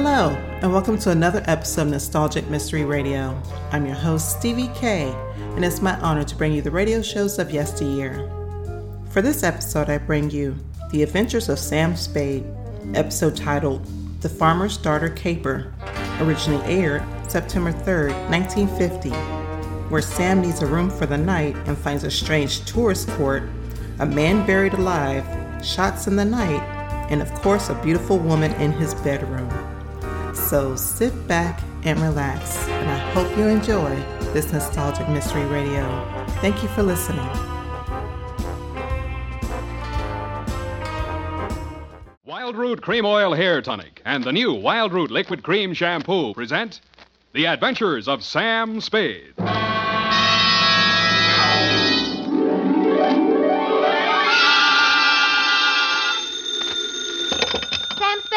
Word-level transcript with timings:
Hello, 0.00 0.28
and 0.62 0.72
welcome 0.72 0.96
to 0.96 1.10
another 1.10 1.42
episode 1.46 1.82
of 1.82 1.88
Nostalgic 1.88 2.48
Mystery 2.48 2.84
Radio. 2.84 3.36
I'm 3.72 3.84
your 3.84 3.96
host, 3.96 4.38
Stevie 4.38 4.70
K, 4.72 5.12
and 5.56 5.64
it's 5.64 5.82
my 5.82 5.98
honor 5.98 6.22
to 6.22 6.36
bring 6.36 6.52
you 6.52 6.62
the 6.62 6.70
radio 6.70 7.02
shows 7.02 7.40
of 7.40 7.50
yesteryear. 7.50 8.30
For 9.10 9.22
this 9.22 9.42
episode, 9.42 9.90
I 9.90 9.98
bring 9.98 10.30
you 10.30 10.54
The 10.92 11.02
Adventures 11.02 11.48
of 11.48 11.58
Sam 11.58 11.96
Spade, 11.96 12.44
episode 12.94 13.36
titled 13.36 13.84
The 14.20 14.28
Farmer's 14.28 14.76
Daughter 14.76 15.08
Caper, 15.08 15.74
originally 16.20 16.64
aired 16.66 17.02
September 17.26 17.72
3rd, 17.72 18.12
1950, 18.30 19.10
where 19.90 20.00
Sam 20.00 20.40
needs 20.40 20.62
a 20.62 20.66
room 20.66 20.90
for 20.90 21.06
the 21.06 21.18
night 21.18 21.56
and 21.66 21.76
finds 21.76 22.04
a 22.04 22.10
strange 22.12 22.64
tourist 22.66 23.08
court, 23.10 23.42
a 23.98 24.06
man 24.06 24.46
buried 24.46 24.74
alive, 24.74 25.26
shots 25.66 26.06
in 26.06 26.14
the 26.14 26.24
night, 26.24 26.62
and 27.10 27.20
of 27.20 27.34
course, 27.34 27.68
a 27.68 27.74
beautiful 27.82 28.16
woman 28.20 28.52
in 28.60 28.70
his 28.70 28.94
bedroom. 28.94 29.67
So 30.48 30.74
sit 30.76 31.28
back 31.28 31.60
and 31.84 32.00
relax, 32.00 32.56
and 32.68 32.88
I 32.88 32.98
hope 33.10 33.36
you 33.36 33.48
enjoy 33.48 33.94
this 34.32 34.50
nostalgic 34.50 35.06
mystery 35.10 35.44
radio. 35.44 35.84
Thank 36.40 36.62
you 36.62 36.70
for 36.70 36.82
listening. 36.82 37.28
Wild 42.24 42.56
Root 42.56 42.80
Cream 42.80 43.04
Oil 43.04 43.34
Hair 43.34 43.60
Tonic 43.60 44.00
and 44.06 44.24
the 44.24 44.32
new 44.32 44.54
Wild 44.54 44.94
Root 44.94 45.10
Liquid 45.10 45.42
Cream 45.42 45.74
Shampoo 45.74 46.32
present 46.32 46.80
The 47.34 47.46
Adventures 47.46 48.08
of 48.08 48.24
Sam 48.24 48.80
Spade. 48.80 49.34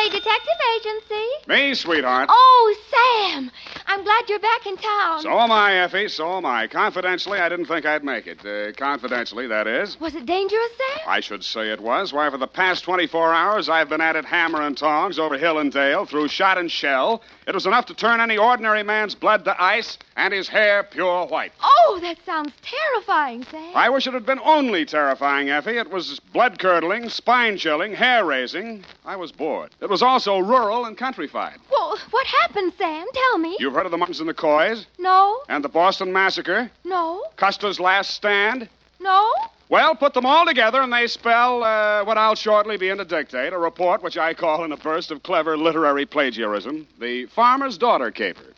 Detective 0.10 0.60
Agency. 0.76 1.28
Me, 1.48 1.74
sweetheart. 1.74 2.30
Oh, 2.32 2.76
Sam! 2.90 3.52
I'm 3.88 4.04
glad 4.04 4.30
you're 4.30 4.40
back 4.40 4.66
in 4.66 4.78
town. 4.78 5.22
So 5.22 5.38
am 5.40 5.52
I, 5.52 5.80
Effie. 5.80 6.08
So 6.08 6.38
am 6.38 6.46
I. 6.46 6.68
Confidentially, 6.68 7.40
I 7.40 7.50
didn't 7.50 7.66
think 7.66 7.86
I'd 7.86 8.04
make 8.04 8.26
it. 8.26 8.46
Uh, 8.46 8.72
confidentially, 8.78 9.48
that 9.48 9.68
is. 9.68 10.00
Was 10.00 10.16
it 10.16 10.26
dangerous, 10.26 10.70
Sam? 10.78 11.08
I 11.08 11.20
should 11.20 11.44
say 11.44 11.72
it 11.72 11.82
was. 11.82 12.14
Why, 12.14 12.30
for 12.30 12.38
the 12.38 12.48
past 12.48 12.84
24 12.84 13.34
hours, 13.34 13.70
I've 13.70 13.90
been 13.90 14.02
at 14.02 14.16
it 14.16 14.26
hammer 14.26 14.62
and 14.62 14.78
tongs 14.78 15.20
over 15.20 15.38
hill 15.38 15.60
and 15.60 15.72
dale, 15.72 16.06
through 16.06 16.30
shot 16.30 16.58
and 16.58 16.72
shell. 16.72 17.22
It 17.48 17.54
was 17.54 17.66
enough 17.66 17.88
to 17.88 17.94
turn 17.94 18.22
any 18.22 18.38
ordinary 18.38 18.84
man's 18.84 19.16
blood 19.16 19.44
to 19.46 19.62
ice 19.62 19.98
and 20.22 20.34
his 20.34 20.48
hair 20.48 20.84
pure 20.84 21.26
white. 21.26 21.52
Oh, 21.64 21.98
that 22.02 22.18
sounds 22.26 22.54
terrifying, 22.62 23.44
Sam. 23.50 23.72
I 23.76 23.90
wish 23.90 24.06
it 24.06 24.14
had 24.14 24.26
been 24.26 24.40
only 24.44 24.86
terrifying, 24.86 25.50
Effie. 25.50 25.78
It 25.78 25.90
was 25.90 26.20
blood 26.32 26.60
curdling, 26.60 27.10
spine 27.10 27.58
chilling, 27.58 27.94
hair 27.94 28.24
raising. 28.24 28.86
I 29.04 29.16
was 29.16 29.32
bored. 29.32 29.72
It 29.82 29.90
was 29.90 30.04
also 30.04 30.38
rural 30.38 30.86
and 30.86 30.96
countrified. 30.96 31.58
Well, 31.72 31.98
what 32.12 32.28
happened, 32.28 32.74
Sam? 32.78 33.08
Tell 33.14 33.38
me. 33.40 33.58
You've 33.60 33.74
heard 33.74 33.86
of 33.88 33.92
the 33.92 33.98
Mountains 33.98 34.20
and 34.20 34.30
the 34.30 34.34
Coys? 34.36 34.86
No, 35.00 35.42
And 35.50 35.64
the 35.64 35.70
Boston 35.70 36.14
Massacre? 36.14 36.70
no, 36.84 37.24
Custer's 37.38 37.80
Last 37.80 38.12
Stand? 38.12 38.70
no. 39.00 39.28
Well, 39.70 39.96
put 39.96 40.14
them 40.14 40.26
all 40.26 40.46
together, 40.46 40.82
and 40.82 40.92
they 40.92 41.08
spell 41.08 41.64
uh, 41.64 42.04
what 42.04 42.18
I'll 42.18 42.36
shortly 42.36 42.76
be 42.76 42.90
in 42.90 42.98
to 42.98 43.06
dictate 43.06 43.54
a 43.54 43.58
report 43.58 44.04
which 44.04 44.18
I 44.18 44.34
call, 44.34 44.66
in 44.66 44.74
a 44.74 44.78
burst 44.78 45.12
of 45.12 45.24
clever 45.24 45.58
literary 45.58 46.06
plagiarism, 46.06 46.86
The 47.00 47.26
Farmer's 47.28 47.78
Daughter 47.78 48.12
Caper. 48.12 48.52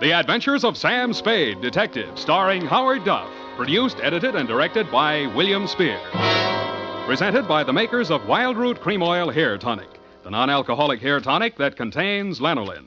The 0.00 0.12
Adventures 0.12 0.64
of 0.64 0.76
Sam 0.76 1.12
Spade, 1.12 1.60
Detective, 1.60 2.18
starring 2.18 2.66
Howard 2.66 3.04
Duff. 3.04 3.30
Produced, 3.56 3.98
edited, 4.02 4.34
and 4.34 4.48
directed 4.48 4.90
by 4.90 5.26
William 5.36 5.68
Spier. 5.68 6.00
Presented 7.06 7.46
by 7.46 7.62
the 7.62 7.72
makers 7.72 8.10
of 8.10 8.26
Wild 8.26 8.56
Root 8.56 8.80
Cream 8.80 9.02
Oil 9.02 9.30
Hair 9.30 9.58
Tonic, 9.58 9.88
the 10.24 10.30
non 10.30 10.50
alcoholic 10.50 11.00
hair 11.00 11.20
tonic 11.20 11.56
that 11.58 11.76
contains 11.76 12.40
lanolin. 12.40 12.86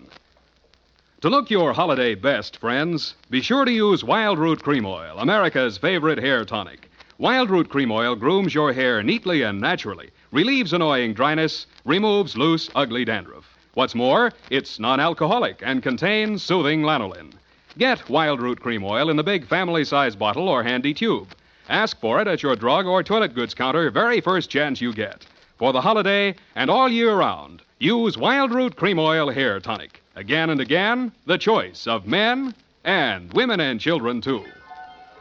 To 1.21 1.29
look 1.29 1.49
your 1.49 1.71
holiday 1.71 2.15
best, 2.15 2.57
friends, 2.57 3.15
be 3.29 3.41
sure 3.41 3.63
to 3.63 3.71
use 3.71 4.03
Wild 4.03 4.37
Root 4.37 4.61
Cream 4.61 4.85
Oil, 4.85 5.17
America's 5.17 5.77
favorite 5.77 6.17
hair 6.17 6.43
tonic. 6.43 6.89
Wild 7.17 7.49
Root 7.49 7.69
Cream 7.69 7.91
Oil 7.91 8.15
grooms 8.15 8.53
your 8.53 8.73
hair 8.73 9.01
neatly 9.01 9.41
and 9.43 9.61
naturally, 9.61 10.09
relieves 10.35 10.73
annoying 10.73 11.13
dryness, 11.13 11.65
removes 11.85 12.35
loose, 12.35 12.69
ugly 12.75 13.05
dandruff. 13.05 13.45
What's 13.73 13.95
more, 13.95 14.33
it's 14.49 14.79
non 14.79 14.99
alcoholic 14.99 15.61
and 15.65 15.81
contains 15.81 16.43
soothing 16.43 16.81
lanolin. 16.81 17.31
Get 17.77 18.09
Wild 18.09 18.41
Root 18.41 18.59
Cream 18.59 18.83
Oil 18.83 19.09
in 19.09 19.15
the 19.15 19.23
big 19.23 19.47
family 19.47 19.85
size 19.85 20.13
bottle 20.13 20.49
or 20.49 20.61
handy 20.61 20.93
tube. 20.93 21.29
Ask 21.69 22.01
for 22.01 22.19
it 22.19 22.27
at 22.27 22.43
your 22.43 22.57
drug 22.57 22.85
or 22.85 23.01
toilet 23.01 23.33
goods 23.33 23.53
counter 23.53 23.89
very 23.89 24.19
first 24.19 24.49
chance 24.49 24.81
you 24.81 24.91
get. 24.91 25.25
For 25.57 25.71
the 25.71 25.79
holiday 25.79 26.35
and 26.53 26.69
all 26.69 26.89
year 26.89 27.15
round, 27.15 27.61
use 27.79 28.17
Wild 28.17 28.53
Root 28.53 28.75
Cream 28.75 28.99
Oil 28.99 29.29
Hair 29.29 29.61
Tonic. 29.61 30.03
Again 30.17 30.49
and 30.49 30.59
again, 30.59 31.13
the 31.25 31.37
choice 31.37 31.87
of 31.87 32.07
men 32.07 32.53
and 32.83 33.31
women 33.31 33.61
and 33.61 33.79
children, 33.79 34.19
too. 34.19 34.43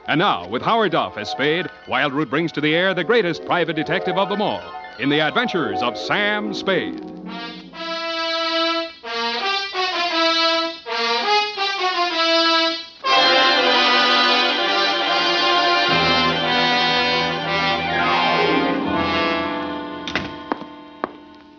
And 0.08 0.18
now, 0.18 0.48
with 0.48 0.62
Howard 0.62 0.90
Duff 0.90 1.16
as 1.16 1.30
Spade, 1.30 1.70
Wild 1.86 2.12
Root 2.12 2.30
brings 2.30 2.50
to 2.50 2.60
the 2.60 2.74
air 2.74 2.94
the 2.94 3.04
greatest 3.04 3.44
private 3.46 3.76
detective 3.76 4.18
of 4.18 4.28
them 4.28 4.42
all 4.42 4.83
in 4.98 5.08
the 5.08 5.20
adventures 5.20 5.82
of 5.82 5.98
Sam 5.98 6.54
Spade. 6.54 7.00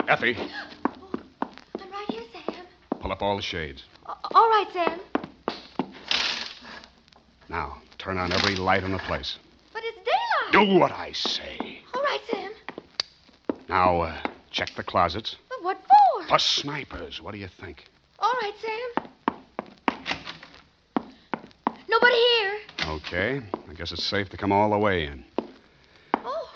Effie, 0.07 0.37
I'm 0.37 1.91
right 1.91 2.05
here, 2.09 2.21
Sam. 2.31 2.55
pull 3.01 3.11
up 3.11 3.21
all 3.21 3.35
the 3.35 3.41
shades. 3.41 3.83
All 4.05 4.49
right, 4.49 4.67
Sam. 4.71 4.99
Now, 7.49 7.79
turn 7.97 8.17
on 8.17 8.31
every 8.31 8.55
light 8.55 8.83
in 8.83 8.91
the 8.91 8.99
place. 8.99 9.37
But 9.73 9.81
it's 9.83 9.97
daylight. 9.97 10.67
Do 10.67 10.79
what 10.79 10.91
I 10.93 11.11
say. 11.11 11.64
All 13.75 13.91
right, 13.91 13.95
Sam. 13.95 13.97
Now, 13.97 14.01
uh, 14.01 14.17
check 14.51 14.69
the 14.77 14.83
closets. 14.83 15.35
But 15.49 15.61
what 15.61 15.77
for? 15.81 16.27
For 16.29 16.39
snipers, 16.39 17.21
what 17.21 17.33
do 17.33 17.39
you 17.39 17.49
think? 17.59 17.83
All 18.19 18.31
right, 18.41 18.53
Sam. 18.61 19.09
Nobody 21.89 22.15
here. 22.15 22.53
Okay, 22.87 23.41
I 23.69 23.73
guess 23.73 23.91
it's 23.91 24.05
safe 24.05 24.29
to 24.29 24.37
come 24.37 24.53
all 24.53 24.69
the 24.69 24.77
way 24.77 25.05
in. 25.05 25.25
Oh. 26.23 26.49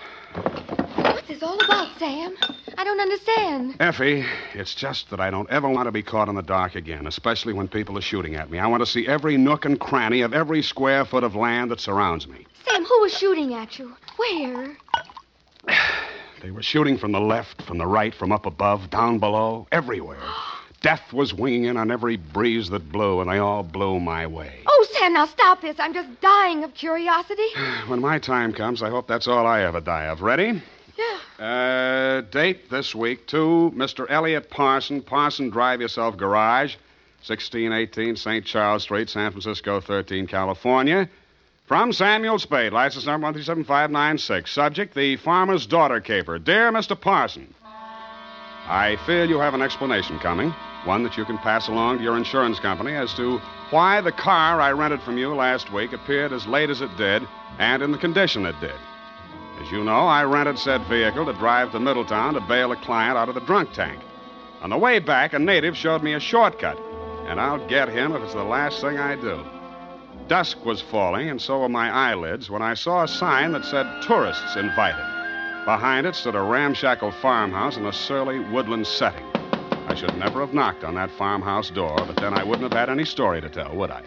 What's 0.95 1.27
this 1.27 1.43
all 1.43 1.61
about, 1.61 1.89
Sam? 1.99 2.35
I 2.77 2.85
don't 2.85 3.01
understand. 3.01 3.75
Effie, 3.81 4.23
it's 4.53 4.73
just 4.73 5.09
that 5.09 5.19
I 5.19 5.29
don't 5.29 5.49
ever 5.49 5.67
want 5.67 5.87
to 5.87 5.91
be 5.91 6.01
caught 6.01 6.29
in 6.29 6.35
the 6.35 6.41
dark 6.41 6.75
again, 6.75 7.05
especially 7.05 7.51
when 7.51 7.67
people 7.67 7.97
are 7.97 8.01
shooting 8.01 8.35
at 8.35 8.49
me. 8.49 8.59
I 8.59 8.67
want 8.67 8.81
to 8.81 8.85
see 8.85 9.07
every 9.07 9.35
nook 9.35 9.65
and 9.65 9.77
cranny 9.77 10.21
of 10.21 10.33
every 10.33 10.61
square 10.61 11.03
foot 11.03 11.25
of 11.25 11.35
land 11.35 11.71
that 11.71 11.81
surrounds 11.81 12.27
me. 12.29 12.47
Sam, 12.65 12.85
who 12.85 13.01
was 13.01 13.17
shooting 13.17 13.53
at 13.53 13.77
you? 13.77 13.93
Where? 14.15 14.77
They 16.41 16.51
were 16.51 16.63
shooting 16.63 16.97
from 16.97 17.11
the 17.11 17.19
left, 17.19 17.61
from 17.63 17.77
the 17.77 17.87
right, 17.87 18.13
from 18.13 18.31
up 18.31 18.45
above, 18.45 18.89
down 18.89 19.19
below, 19.19 19.67
everywhere. 19.71 20.21
Death 20.81 21.11
was 21.11 21.33
winging 21.33 21.65
in 21.65 21.75
on 21.75 21.91
every 21.91 22.15
breeze 22.15 22.69
that 22.69 22.89
blew, 22.89 23.19
and 23.19 23.29
they 23.29 23.37
all 23.39 23.63
blew 23.63 23.99
my 23.99 24.25
way. 24.25 24.61
Oh, 24.65 24.87
Sam, 24.93 25.11
now 25.11 25.25
stop 25.25 25.61
this. 25.61 25.75
I'm 25.77 25.93
just 25.93 26.21
dying 26.21 26.63
of 26.63 26.73
curiosity. 26.73 27.47
When 27.87 27.99
my 27.99 28.19
time 28.19 28.53
comes, 28.53 28.81
I 28.81 28.89
hope 28.89 29.05
that's 29.05 29.27
all 29.27 29.45
I 29.45 29.63
ever 29.63 29.81
die 29.81 30.05
of. 30.05 30.21
Ready? 30.21 30.61
Yeah. 30.97 31.45
Uh, 31.45 32.21
date 32.21 32.69
this 32.69 32.95
week 32.95 33.27
to 33.27 33.73
Mr. 33.75 34.05
Elliot 34.09 34.49
Parson, 34.49 35.01
Parson 35.01 35.49
Drive 35.49 35.81
Yourself 35.81 36.15
Garage, 36.15 36.75
1618 37.25 38.15
St. 38.15 38.45
Charles 38.45 38.83
Street, 38.83 39.09
San 39.09 39.31
Francisco 39.31 39.81
13, 39.81 40.27
California. 40.27 41.09
From 41.69 41.93
Samuel 41.93 42.39
Spade, 42.39 42.73
license 42.73 43.05
number 43.05 43.25
137596. 43.25 44.51
Subject, 44.51 44.95
the 44.95 45.17
farmer's 45.17 45.67
daughter 45.67 46.01
caper. 46.01 46.39
Dear 46.39 46.71
Mr. 46.71 46.99
Parson, 46.99 47.53
I 48.67 48.97
fear 49.05 49.25
you 49.25 49.37
have 49.37 49.53
an 49.53 49.61
explanation 49.61 50.17
coming, 50.17 50.49
one 50.85 51.03
that 51.03 51.15
you 51.15 51.25
can 51.25 51.37
pass 51.37 51.67
along 51.67 51.99
to 51.99 52.03
your 52.03 52.17
insurance 52.17 52.59
company 52.59 52.95
as 52.95 53.13
to 53.17 53.37
why 53.69 54.01
the 54.01 54.11
car 54.11 54.59
I 54.59 54.71
rented 54.71 55.03
from 55.03 55.19
you 55.19 55.35
last 55.35 55.71
week 55.71 55.93
appeared 55.93 56.33
as 56.33 56.47
late 56.47 56.71
as 56.71 56.81
it 56.81 56.89
did 56.97 57.27
and 57.59 57.83
in 57.83 57.91
the 57.91 57.99
condition 57.99 58.47
it 58.47 58.59
did. 58.59 58.73
As 59.61 59.71
you 59.71 59.83
know, 59.83 60.07
I 60.07 60.23
rented 60.23 60.57
said 60.57 60.81
vehicle 60.85 61.27
to 61.27 61.33
drive 61.33 61.71
to 61.73 61.79
Middletown 61.79 62.33
to 62.33 62.41
bail 62.41 62.71
a 62.71 62.77
client 62.77 63.15
out 63.15 63.29
of 63.29 63.35
the 63.35 63.41
drunk 63.41 63.73
tank. 63.73 64.01
On 64.63 64.71
the 64.71 64.77
way 64.79 64.97
back, 64.97 65.33
a 65.33 65.39
native 65.39 65.77
showed 65.77 66.01
me 66.01 66.13
a 66.13 66.19
shortcut, 66.19 66.79
and 67.27 67.39
I'll 67.39 67.63
get 67.67 67.89
him 67.89 68.13
if 68.13 68.23
it's 68.23 68.33
the 68.33 68.43
last 68.43 68.81
thing 68.81 68.97
I 68.97 69.15
do. 69.15 69.45
Dusk 70.29 70.63
was 70.63 70.79
falling, 70.79 71.27
and 71.27 71.41
so 71.41 71.59
were 71.59 71.69
my 71.69 71.89
eyelids, 71.89 72.51
when 72.51 72.61
I 72.61 72.75
saw 72.75 73.03
a 73.03 73.07
sign 73.07 73.51
that 73.53 73.65
said 73.65 74.03
Tourists 74.03 74.55
Invited. 74.55 75.03
Behind 75.65 76.05
it 76.05 76.13
stood 76.13 76.35
a 76.35 76.41
ramshackle 76.41 77.13
farmhouse 77.13 77.77
in 77.77 77.87
a 77.87 77.91
surly 77.91 78.39
woodland 78.39 78.85
setting. 78.85 79.25
I 79.87 79.95
should 79.95 80.15
never 80.17 80.41
have 80.41 80.53
knocked 80.53 80.83
on 80.83 80.93
that 80.93 81.09
farmhouse 81.17 81.71
door, 81.71 81.95
but 81.97 82.15
then 82.17 82.35
I 82.35 82.43
wouldn't 82.43 82.71
have 82.71 82.79
had 82.79 82.91
any 82.91 83.05
story 83.05 83.41
to 83.41 83.49
tell, 83.49 83.75
would 83.75 83.89
I? 83.89 84.03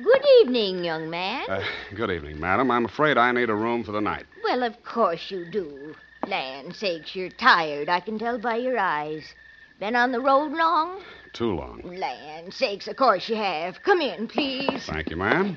Good 0.00 0.24
evening, 0.40 0.84
young 0.84 1.10
man. 1.10 1.44
Uh, 1.48 1.64
good 1.96 2.12
evening, 2.12 2.38
madam. 2.38 2.70
I'm 2.70 2.84
afraid 2.84 3.18
I 3.18 3.32
need 3.32 3.50
a 3.50 3.54
room 3.56 3.82
for 3.82 3.90
the 3.90 4.00
night. 4.00 4.26
Well, 4.44 4.62
of 4.62 4.80
course 4.84 5.28
you 5.28 5.44
do. 5.44 5.96
Land 6.28 6.76
sakes, 6.76 7.16
you're 7.16 7.30
tired. 7.30 7.88
I 7.88 7.98
can 7.98 8.16
tell 8.16 8.38
by 8.38 8.56
your 8.56 8.78
eyes. 8.78 9.34
Been 9.80 9.96
on 9.96 10.12
the 10.12 10.20
road 10.20 10.52
long? 10.52 11.02
Too 11.32 11.54
long. 11.54 11.80
Land 11.84 12.52
sakes, 12.52 12.88
of 12.88 12.96
course 12.96 13.28
you 13.28 13.36
have. 13.36 13.82
Come 13.82 14.00
in, 14.02 14.28
please. 14.28 14.84
Thank 14.86 15.10
you, 15.10 15.16
ma'am. 15.16 15.56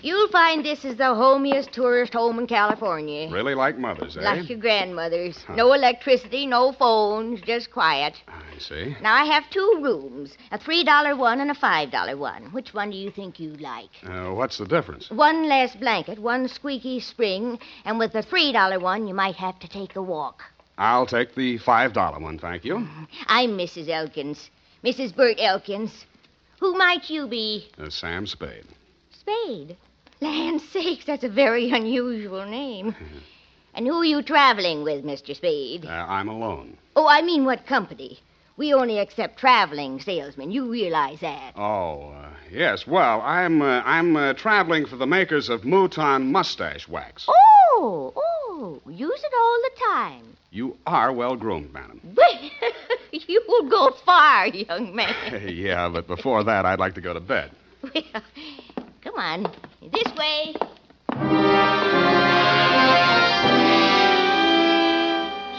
You'll 0.00 0.28
find 0.28 0.64
this 0.64 0.84
is 0.84 0.96
the 0.96 1.12
homiest 1.16 1.72
tourist 1.72 2.12
home 2.12 2.38
in 2.38 2.46
California. 2.46 3.28
Really 3.32 3.56
like 3.56 3.76
mother's, 3.76 4.16
eh? 4.16 4.20
Like 4.20 4.48
your 4.48 4.58
grandmother's. 4.60 5.36
No 5.56 5.72
electricity, 5.72 6.46
no 6.46 6.70
phones, 6.70 7.40
just 7.40 7.72
quiet. 7.72 8.14
I 8.28 8.58
see. 8.60 8.94
Now, 9.02 9.14
I 9.14 9.24
have 9.24 9.50
two 9.50 9.80
rooms 9.82 10.36
a 10.52 10.58
$3 10.58 11.18
one 11.18 11.40
and 11.40 11.50
a 11.50 11.54
$5 11.54 12.16
one. 12.16 12.44
Which 12.52 12.72
one 12.72 12.90
do 12.90 12.96
you 12.96 13.10
think 13.10 13.40
you'd 13.40 13.60
like? 13.60 13.90
Uh, 14.04 14.30
what's 14.30 14.58
the 14.58 14.66
difference? 14.66 15.10
One 15.10 15.48
less 15.48 15.74
blanket, 15.74 16.20
one 16.20 16.46
squeaky 16.46 17.00
spring, 17.00 17.58
and 17.84 17.98
with 17.98 18.12
the 18.12 18.22
$3 18.22 18.80
one, 18.80 19.08
you 19.08 19.14
might 19.14 19.34
have 19.34 19.58
to 19.58 19.68
take 19.68 19.96
a 19.96 20.02
walk. 20.02 20.44
I'll 20.78 21.06
take 21.06 21.34
the 21.34 21.58
$5 21.58 22.20
one, 22.20 22.38
thank 22.38 22.64
you. 22.64 22.86
I'm 23.26 23.58
Mrs. 23.58 23.88
Elkins. 23.88 24.50
Mrs. 24.84 25.14
Bert 25.14 25.36
Elkins. 25.40 26.04
Who 26.60 26.76
might 26.76 27.10
you 27.10 27.26
be? 27.26 27.68
Uh, 27.78 27.90
Sam 27.90 28.26
Spade. 28.26 28.64
Spade. 29.10 29.76
Land 30.20 30.60
sakes, 30.72 31.04
that's 31.04 31.24
a 31.24 31.28
very 31.28 31.70
unusual 31.70 32.44
name. 32.44 32.94
and 33.74 33.86
who 33.86 34.00
are 34.00 34.04
you 34.04 34.22
traveling 34.22 34.82
with, 34.82 35.04
Mr. 35.04 35.34
Spade? 35.34 35.84
Uh, 35.84 36.06
I'm 36.08 36.28
alone. 36.28 36.76
Oh, 36.96 37.06
I 37.08 37.22
mean 37.22 37.44
what 37.44 37.66
company? 37.66 38.20
We 38.56 38.74
only 38.74 38.98
accept 38.98 39.38
traveling 39.38 40.00
salesmen. 40.00 40.50
You 40.50 40.68
realize 40.68 41.20
that. 41.20 41.52
Oh, 41.54 42.10
uh, 42.10 42.30
yes. 42.50 42.88
Well, 42.88 43.20
I'm 43.20 43.62
uh, 43.62 43.82
I'm 43.84 44.16
uh, 44.16 44.32
traveling 44.34 44.84
for 44.84 44.96
the 44.96 45.06
makers 45.06 45.48
of 45.48 45.64
Mouton 45.64 46.32
mustache 46.32 46.88
wax. 46.88 47.26
Oh, 47.28 48.12
oh, 48.16 48.80
use 48.88 49.22
it 49.22 49.32
all 49.38 49.60
the 49.62 49.70
time. 49.94 50.36
You 50.50 50.76
are 50.88 51.12
well 51.12 51.36
groomed, 51.36 51.72
madam. 51.72 52.00
you 53.12 53.42
will 53.48 53.68
go 53.68 53.90
far, 54.04 54.48
young 54.48 54.94
man. 54.94 55.14
yeah, 55.48 55.88
but 55.88 56.06
before 56.06 56.44
that, 56.44 56.66
I'd 56.66 56.78
like 56.78 56.94
to 56.94 57.00
go 57.00 57.14
to 57.14 57.20
bed. 57.20 57.50
Well, 57.82 58.22
come 59.02 59.14
on. 59.16 59.52
This 59.92 60.14
way. 60.16 60.54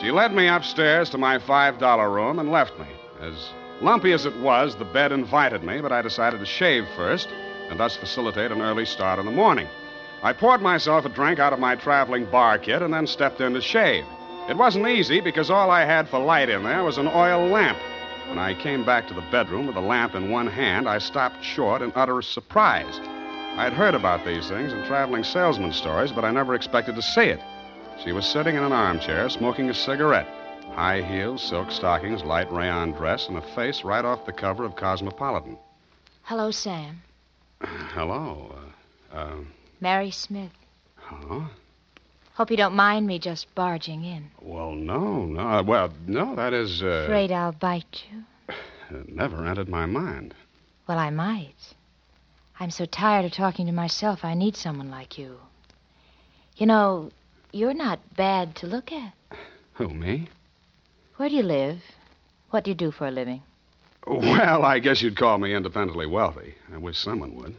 She 0.02 0.12
led 0.12 0.34
me 0.34 0.48
upstairs 0.48 1.10
to 1.10 1.18
my 1.18 1.38
$5 1.40 2.14
room 2.14 2.40
and 2.40 2.52
left 2.52 2.78
me. 2.80 2.88
As 3.20 3.50
lumpy 3.82 4.14
as 4.14 4.26
it 4.26 4.36
was, 4.38 4.76
the 4.76 4.86
bed 4.86 5.12
invited 5.12 5.64
me, 5.64 5.82
but 5.82 5.92
I 5.92 6.02
decided 6.02 6.40
to 6.40 6.46
shave 6.46 6.86
first 6.96 7.28
and 7.70 7.80
thus 7.80 7.96
facilitate 7.98 8.52
an 8.52 8.62
early 8.62 8.86
start 8.86 9.20
in 9.20 9.26
the 9.26 9.32
morning. 9.32 9.68
I 10.22 10.34
poured 10.34 10.62
myself 10.62 11.06
a 11.06 11.10
drink 11.10 11.40
out 11.40 11.54
of 11.54 11.60
my 11.60 11.76
traveling 11.76 12.26
bar 12.26 12.58
kit 12.58 12.82
and 12.82 12.94
then 12.94 13.08
stepped 13.08 13.40
in 13.42 13.54
to 13.54 13.62
shave. 13.62 14.06
It 14.50 14.58
wasn't 14.58 14.88
easy 14.88 15.22
because 15.22 15.52
all 15.52 15.70
I 15.70 15.86
had 15.86 16.10
for 16.10 16.18
light 16.18 16.50
in 16.50 16.64
there 16.64 16.84
was 16.84 16.98
an 16.98 17.08
oil 17.08 17.46
lamp. 17.48 17.78
When 18.28 18.40
I 18.40 18.56
came 18.56 18.84
back 18.84 19.08
to 19.08 19.14
the 19.14 19.24
bedroom 19.32 19.68
with 19.68 19.76
the 19.76 19.82
lamp 19.82 20.16
in 20.16 20.32
one 20.32 20.48
hand, 20.48 20.90
I 20.90 20.98
stopped 20.98 21.44
short 21.44 21.84
in 21.84 21.92
utter 21.96 22.20
surprise. 22.24 23.00
I'd 23.58 23.74
heard 23.74 23.94
about 23.94 24.26
these 24.26 24.48
things 24.48 24.74
in 24.74 24.84
traveling 24.86 25.24
salesman 25.24 25.72
stories, 25.72 26.12
but 26.12 26.26
I 26.26 26.32
never 26.32 26.56
expected 26.56 26.96
to 26.96 27.02
see 27.04 27.26
it. 27.26 27.40
She 28.04 28.12
was 28.12 28.26
sitting 28.26 28.56
in 28.56 28.64
an 28.64 28.72
armchair, 28.72 29.30
smoking 29.30 29.70
a 29.70 29.74
cigarette. 29.74 30.28
High 30.74 31.04
heels, 31.04 31.44
silk 31.44 31.70
stockings, 31.70 32.24
light 32.24 32.52
rayon 32.52 32.94
dress, 32.94 33.28
and 33.28 33.38
a 33.38 33.42
face 33.54 33.84
right 33.84 34.04
off 34.06 34.26
the 34.26 34.34
cover 34.34 34.64
of 34.64 34.76
Cosmopolitan. 34.76 35.60
Hello, 36.24 36.50
Sam. 36.50 37.04
Hello. 37.62 38.56
Uh, 39.14 39.16
uh, 39.16 39.36
Mary 39.80 40.10
Smith. 40.10 40.54
huh? 40.96 41.42
Hope 42.40 42.52
you 42.52 42.56
don't 42.56 42.74
mind 42.74 43.06
me 43.06 43.20
just 43.20 43.54
barging 43.54 44.06
in. 44.06 44.32
Well, 44.42 44.72
no, 44.72 45.26
no. 45.26 45.42
uh, 45.42 45.62
Well, 45.62 45.92
no, 46.08 46.38
that 46.38 46.54
is. 46.54 46.82
Uh, 46.82 47.04
Afraid 47.04 47.34
I'll 47.34 47.52
bite 47.52 48.06
you? 48.10 48.24
It 48.98 49.14
never 49.14 49.46
entered 49.46 49.68
my 49.68 49.86
mind. 49.86 50.34
Well, 50.88 50.98
I 50.98 51.10
might. 51.10 51.74
I'm 52.58 52.72
so 52.72 52.86
tired 52.86 53.26
of 53.26 53.34
talking 53.34 53.66
to 53.66 53.74
myself, 53.74 54.24
I 54.24 54.36
need 54.36 54.56
someone 54.56 54.90
like 54.90 55.18
you. 55.18 55.36
You 56.56 56.66
know, 56.66 57.12
you're 57.52 57.74
not 57.74 58.00
bad 58.16 58.56
to 58.56 58.68
look 58.68 58.94
at. 58.94 59.12
Who, 59.74 59.90
me? 59.90 60.30
Where 61.18 61.28
do 61.28 61.36
you 61.36 61.44
live? 61.44 61.82
What 62.52 62.64
do 62.64 62.72
you 62.72 62.76
do 62.76 62.90
for 62.92 63.06
a 63.06 63.12
living? 63.12 63.42
Well, 64.08 64.64
I 64.64 64.80
guess 64.80 65.02
you'd 65.02 65.18
call 65.18 65.38
me 65.40 65.54
independently 65.54 66.06
wealthy. 66.08 66.56
I 66.74 66.78
wish 66.78 66.98
someone 67.00 67.36
would. 67.36 67.58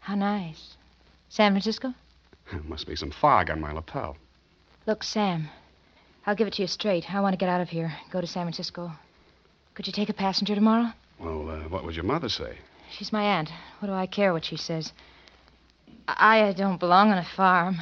How 0.00 0.14
nice. 0.14 0.76
San 1.30 1.52
Francisco? 1.52 1.94
There 2.50 2.62
must 2.62 2.86
be 2.86 2.96
some 2.96 3.10
fog 3.10 3.50
on 3.50 3.60
my 3.60 3.72
lapel. 3.72 4.16
Look, 4.86 5.04
Sam, 5.04 5.48
I'll 6.26 6.34
give 6.34 6.48
it 6.48 6.54
to 6.54 6.62
you 6.62 6.68
straight. 6.68 7.12
I 7.14 7.20
want 7.20 7.32
to 7.32 7.38
get 7.38 7.48
out 7.48 7.60
of 7.60 7.68
here, 7.68 7.92
go 8.10 8.20
to 8.20 8.26
San 8.26 8.44
Francisco. 8.44 8.92
Could 9.74 9.86
you 9.86 9.92
take 9.92 10.08
a 10.08 10.14
passenger 10.14 10.54
tomorrow? 10.54 10.92
Well, 11.18 11.50
uh, 11.50 11.68
what 11.68 11.84
would 11.84 11.94
your 11.94 12.04
mother 12.04 12.28
say? 12.28 12.58
She's 12.90 13.12
my 13.12 13.22
aunt. 13.22 13.50
What 13.78 13.86
do 13.86 13.94
I 13.94 14.06
care 14.06 14.32
what 14.32 14.44
she 14.44 14.56
says? 14.56 14.92
I, 16.08 16.42
I 16.48 16.52
don't 16.52 16.80
belong 16.80 17.12
on 17.12 17.18
a 17.18 17.24
farm. 17.36 17.78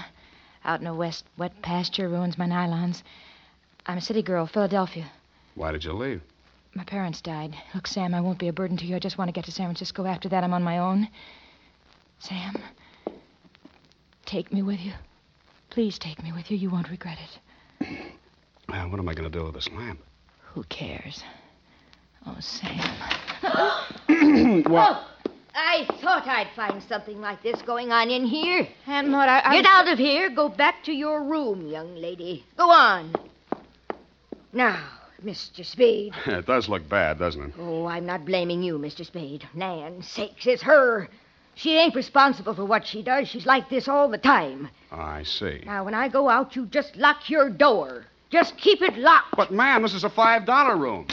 Out 0.65 0.81
in 0.81 0.87
a 0.87 0.95
west 0.95 1.25
wet 1.39 1.63
pasture 1.63 2.09
ruins 2.09 2.37
my 2.37 2.47
nylons. 2.47 3.03
I'm 3.87 3.99
a 3.99 4.03
city 4.03 4.23
girl, 4.23 4.47
Philadelphia. 4.47 5.11
Why 5.55 5.73
did 5.73 5.85
you 5.85 5.93
leave? 5.95 6.21
My 6.75 6.85
parents 6.85 7.23
died. 7.23 7.57
Look, 7.75 7.87
Sam, 7.87 8.13
I 8.13 8.21
won't 8.21 8.39
be 8.39 8.49
a 8.49 8.53
burden 8.53 8.77
to 8.77 8.85
you. 8.85 8.97
I 8.97 8.99
just 8.99 9.17
want 9.17 9.29
to 9.29 9.33
get 9.33 9.47
to 9.47 9.53
San 9.53 9.67
Francisco. 9.67 10.05
After 10.05 10.29
that, 10.29 10.45
I'm 10.45 10.53
on 10.53 10.63
my 10.63 10.79
own. 10.79 11.09
Sam, 12.19 12.57
take 14.29 14.53
me 14.53 14.63
with 14.63 14.79
you. 14.81 14.93
Please 15.71 15.99
take 15.99 16.23
me 16.23 16.33
with 16.33 16.51
you. 16.51 16.57
You 16.57 16.71
won't 16.71 16.91
regret 16.91 17.19
it. 17.19 17.99
Well, 18.69 18.79
uh, 18.87 18.89
what 18.89 19.01
am 19.01 19.09
I 19.09 19.15
going 19.15 19.31
to 19.31 19.37
do 19.39 19.45
with 19.45 19.55
this 19.55 19.69
lamp? 19.71 20.01
Who 20.55 20.63
cares? 20.65 21.25
Oh, 22.27 22.37
Sam. 22.41 22.79
Oh, 24.11 25.07
I 25.55 25.87
thought 26.01 26.27
I'd 26.27 26.49
find 26.57 26.83
something 26.83 27.21
like 27.21 27.43
this 27.43 27.61
going 27.63 27.93
on 27.93 28.11
in 28.11 28.25
here. 28.25 28.67
And 28.87 29.13
what 29.13 29.29
I. 29.29 29.41
I 29.45 29.57
Get 29.57 29.67
out 29.67 29.89
of 29.89 29.99
here. 29.99 30.31
Go 30.31 30.49
back 30.49 30.83
to 30.85 30.93
your 30.93 31.23
room, 31.23 31.67
young 31.67 31.95
lady. 31.95 32.45
Go 32.57 32.71
on. 32.71 33.15
Now, 34.53 34.83
Mr. 35.25 35.65
Spade. 35.65 36.15
it 36.27 36.47
does 36.47 36.69
look 36.69 36.89
bad, 36.89 37.19
doesn't 37.19 37.43
it? 37.43 37.55
Oh, 37.59 37.87
I'm 37.87 38.07
not 38.07 38.25
blaming 38.25 38.63
you, 38.63 38.79
Mr. 38.79 39.05
Spade. 39.05 39.47
Nan 39.55 40.03
sakes, 40.03 40.47
it's 40.47 40.63
her. 40.63 41.09
She 41.59 41.77
ain't 41.77 41.97
responsible 41.97 42.55
for 42.55 42.65
what 42.65 42.87
she 42.87 43.03
does. 43.03 43.27
She's 43.27 43.45
like 43.45 43.69
this 43.69 43.89
all 43.89 44.09
the 44.09 44.17
time. 44.17 44.69
I 44.93 45.25
see. 45.25 45.61
Now, 45.67 45.83
when 45.85 45.93
I 45.93 46.07
go 46.07 46.29
out, 46.29 46.55
you 46.55 46.67
just 46.67 46.95
lock 46.95 47.29
your 47.29 47.51
door. 47.51 48.05
Just 48.31 48.57
keep 48.57 48.81
it 48.81 48.97
locked. 48.97 49.37
But, 49.37 49.51
ma'am, 49.51 49.83
this 49.83 49.93
is 49.93 50.05
a 50.05 50.09
$5 50.09 50.79
room. 50.79 51.09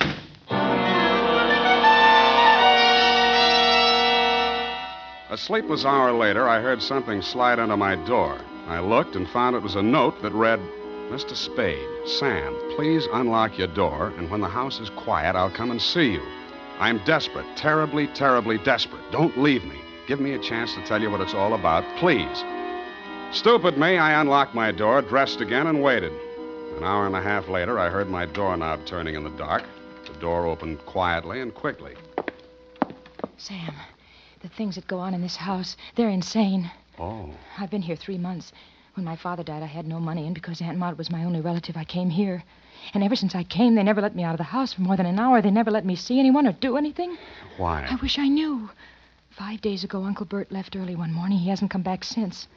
A 5.31 5.35
sleepless 5.35 5.83
hour 5.83 6.11
later, 6.11 6.47
I 6.47 6.61
heard 6.61 6.79
something 6.79 7.23
slide 7.23 7.57
under 7.57 7.75
my 7.75 7.95
door. 8.05 8.39
I 8.67 8.81
looked 8.81 9.15
and 9.15 9.27
found 9.29 9.55
it 9.55 9.63
was 9.63 9.73
a 9.73 9.81
note 9.81 10.21
that 10.21 10.31
read 10.33 10.59
Mr. 11.09 11.35
Spade, 11.35 11.89
Sam, 12.05 12.55
please 12.75 13.07
unlock 13.13 13.57
your 13.57 13.73
door, 13.73 14.13
and 14.17 14.29
when 14.29 14.41
the 14.41 14.47
house 14.47 14.79
is 14.79 14.91
quiet, 14.91 15.35
I'll 15.35 15.49
come 15.49 15.71
and 15.71 15.81
see 15.81 16.11
you. 16.11 16.21
I'm 16.77 17.03
desperate, 17.03 17.47
terribly, 17.55 18.05
terribly 18.07 18.59
desperate. 18.59 19.11
Don't 19.11 19.35
leave 19.39 19.63
me. 19.65 19.81
Give 20.07 20.19
me 20.19 20.33
a 20.33 20.39
chance 20.39 20.75
to 20.75 20.85
tell 20.85 21.01
you 21.01 21.09
what 21.09 21.21
it's 21.21 21.33
all 21.33 21.55
about, 21.55 21.83
please. 21.97 22.43
Stupid 23.31 23.77
me, 23.77 23.97
I 23.97 24.21
unlocked 24.21 24.53
my 24.53 24.71
door, 24.71 25.01
dressed 25.01 25.41
again, 25.41 25.65
and 25.65 25.81
waited. 25.81 26.11
An 26.77 26.83
hour 26.83 27.07
and 27.07 27.15
a 27.15 27.21
half 27.21 27.47
later, 27.49 27.79
I 27.79 27.89
heard 27.89 28.09
my 28.09 28.25
doorknob 28.27 28.85
turning 28.85 29.15
in 29.15 29.23
the 29.23 29.31
dark. 29.31 29.63
The 30.05 30.19
door 30.19 30.45
opened 30.45 30.85
quietly 30.85 31.41
and 31.41 31.53
quickly. 31.53 31.95
Sam, 33.37 33.73
the 34.41 34.49
things 34.49 34.75
that 34.75 34.87
go 34.87 34.99
on 34.99 35.15
in 35.15 35.21
this 35.21 35.35
house, 35.35 35.75
they're 35.95 36.09
insane. 36.09 36.69
Oh. 36.99 37.31
I've 37.57 37.71
been 37.71 37.81
here 37.81 37.95
three 37.95 38.19
months. 38.19 38.51
When 38.93 39.05
my 39.05 39.15
father 39.15 39.43
died, 39.43 39.63
I 39.63 39.67
had 39.67 39.87
no 39.87 39.99
money, 39.99 40.25
and 40.25 40.35
because 40.35 40.61
Aunt 40.61 40.77
Maud 40.77 40.97
was 40.97 41.11
my 41.11 41.23
only 41.23 41.41
relative, 41.41 41.75
I 41.75 41.83
came 41.83 42.09
here. 42.11 42.43
And 42.93 43.03
ever 43.03 43.15
since 43.15 43.33
I 43.33 43.43
came, 43.43 43.75
they 43.75 43.83
never 43.83 44.01
let 44.01 44.15
me 44.15 44.23
out 44.23 44.35
of 44.35 44.37
the 44.37 44.43
house 44.43 44.73
for 44.73 44.81
more 44.81 44.95
than 44.95 45.07
an 45.07 45.19
hour. 45.19 45.41
They 45.41 45.51
never 45.51 45.71
let 45.71 45.85
me 45.85 45.95
see 45.95 46.19
anyone 46.19 46.45
or 46.45 46.51
do 46.53 46.77
anything. 46.77 47.17
Why? 47.57 47.87
I 47.89 47.95
wish 47.95 48.19
I 48.19 48.27
knew. 48.27 48.69
Five 49.37 49.59
days 49.59 49.83
ago, 49.83 50.05
Uncle 50.05 50.25
Bert 50.25 50.49
left 50.49 50.77
early 50.77 50.95
one 50.95 51.11
morning. 51.11 51.39
He 51.39 51.49
hasn't 51.49 51.69
come 51.69 51.81
back 51.81 52.05
since. 52.05 52.47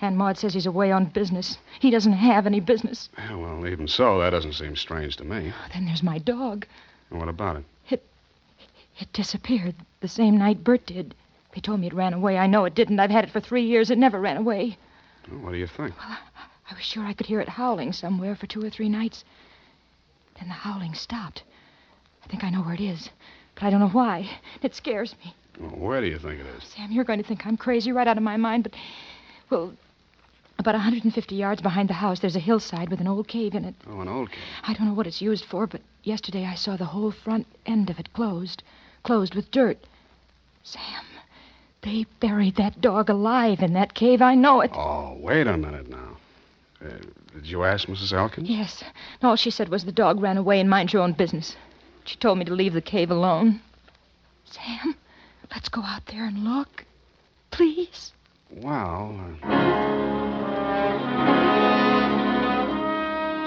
Aunt 0.00 0.14
Maud 0.14 0.38
says 0.38 0.54
he's 0.54 0.66
away 0.66 0.92
on 0.92 1.06
business. 1.06 1.58
He 1.80 1.90
doesn't 1.90 2.12
have 2.12 2.46
any 2.46 2.60
business. 2.60 3.08
Yeah, 3.18 3.34
well, 3.34 3.66
even 3.66 3.88
so, 3.88 4.20
that 4.20 4.30
doesn't 4.30 4.52
seem 4.52 4.76
strange 4.76 5.16
to 5.16 5.24
me. 5.24 5.52
Oh, 5.52 5.68
then 5.74 5.84
there's 5.84 6.04
my 6.04 6.18
dog. 6.18 6.64
And 7.10 7.18
what 7.18 7.28
about 7.28 7.56
it? 7.56 7.64
It 7.90 8.04
it 9.00 9.12
disappeared 9.12 9.74
the 10.00 10.06
same 10.06 10.38
night 10.38 10.62
Bert 10.62 10.86
did. 10.86 11.16
They 11.54 11.60
told 11.60 11.80
me 11.80 11.88
it 11.88 11.92
ran 11.92 12.12
away. 12.12 12.38
I 12.38 12.46
know 12.46 12.64
it 12.66 12.74
didn't. 12.76 13.00
I've 13.00 13.10
had 13.10 13.24
it 13.24 13.30
for 13.30 13.40
three 13.40 13.64
years. 13.64 13.90
It 13.90 13.98
never 13.98 14.20
ran 14.20 14.36
away. 14.36 14.78
Well, 15.28 15.40
what 15.40 15.52
do 15.52 15.58
you 15.58 15.66
think? 15.66 15.98
Well, 15.98 16.18
I 16.70 16.74
was 16.74 16.84
sure 16.84 17.04
I 17.04 17.14
could 17.14 17.26
hear 17.26 17.40
it 17.40 17.48
howling 17.48 17.92
somewhere 17.92 18.36
for 18.36 18.46
two 18.46 18.64
or 18.64 18.70
three 18.70 18.88
nights. 18.88 19.24
Then 20.38 20.46
the 20.46 20.54
howling 20.54 20.94
stopped. 20.94 21.42
I 22.22 22.28
think 22.28 22.44
I 22.44 22.50
know 22.50 22.62
where 22.62 22.74
it 22.74 22.80
is, 22.80 23.10
but 23.56 23.64
I 23.64 23.70
don't 23.70 23.80
know 23.80 23.88
why. 23.88 24.38
It 24.62 24.76
scares 24.76 25.16
me. 25.24 25.34
Well, 25.60 25.70
where 25.70 26.00
do 26.00 26.06
you 26.06 26.18
think 26.18 26.40
it 26.40 26.46
is? 26.46 26.64
Sam, 26.64 26.92
you're 26.92 27.04
going 27.04 27.20
to 27.20 27.26
think 27.26 27.46
I'm 27.46 27.56
crazy 27.56 27.92
right 27.92 28.06
out 28.06 28.16
of 28.16 28.22
my 28.22 28.36
mind, 28.36 28.64
but, 28.64 28.74
well, 29.50 29.72
about 30.58 30.74
150 30.74 31.34
yards 31.34 31.62
behind 31.62 31.88
the 31.88 31.94
house, 31.94 32.20
there's 32.20 32.36
a 32.36 32.40
hillside 32.40 32.90
with 32.90 33.00
an 33.00 33.06
old 33.06 33.28
cave 33.28 33.54
in 33.54 33.64
it. 33.64 33.74
Oh, 33.88 34.00
an 34.00 34.08
old 34.08 34.30
cave. 34.30 34.40
I 34.64 34.74
don't 34.74 34.86
know 34.86 34.94
what 34.94 35.06
it's 35.06 35.22
used 35.22 35.44
for, 35.44 35.66
but 35.66 35.80
yesterday 36.02 36.44
I 36.44 36.54
saw 36.54 36.76
the 36.76 36.84
whole 36.84 37.10
front 37.10 37.46
end 37.66 37.90
of 37.90 37.98
it 37.98 38.12
closed. 38.12 38.62
Closed 39.02 39.34
with 39.34 39.50
dirt. 39.50 39.78
Sam, 40.62 41.04
they 41.82 42.06
buried 42.20 42.56
that 42.56 42.80
dog 42.80 43.08
alive 43.08 43.60
in 43.60 43.72
that 43.74 43.94
cave. 43.94 44.20
I 44.20 44.34
know 44.34 44.60
it. 44.60 44.70
Oh, 44.74 45.16
wait 45.20 45.46
a 45.46 45.56
minute 45.56 45.88
now. 45.88 46.16
Uh, 46.84 46.88
did 47.34 47.46
you 47.46 47.64
ask 47.64 47.88
Mrs. 47.88 48.12
Elkin? 48.12 48.44
Yes. 48.46 48.82
And 49.20 49.28
all 49.28 49.36
she 49.36 49.50
said 49.50 49.68
was 49.68 49.84
the 49.84 49.92
dog 49.92 50.20
ran 50.20 50.36
away 50.36 50.60
and 50.60 50.68
mind 50.68 50.92
your 50.92 51.02
own 51.02 51.12
business. 51.12 51.56
She 52.04 52.16
told 52.16 52.38
me 52.38 52.44
to 52.44 52.54
leave 52.54 52.72
the 52.72 52.80
cave 52.80 53.10
alone. 53.10 53.60
Sam, 54.44 54.96
let's 55.50 55.68
go 55.68 55.82
out 55.82 56.06
there 56.06 56.24
and 56.24 56.44
look. 56.44 56.84
Please. 57.50 58.12
Well. 58.50 59.18
Uh... 59.42 60.08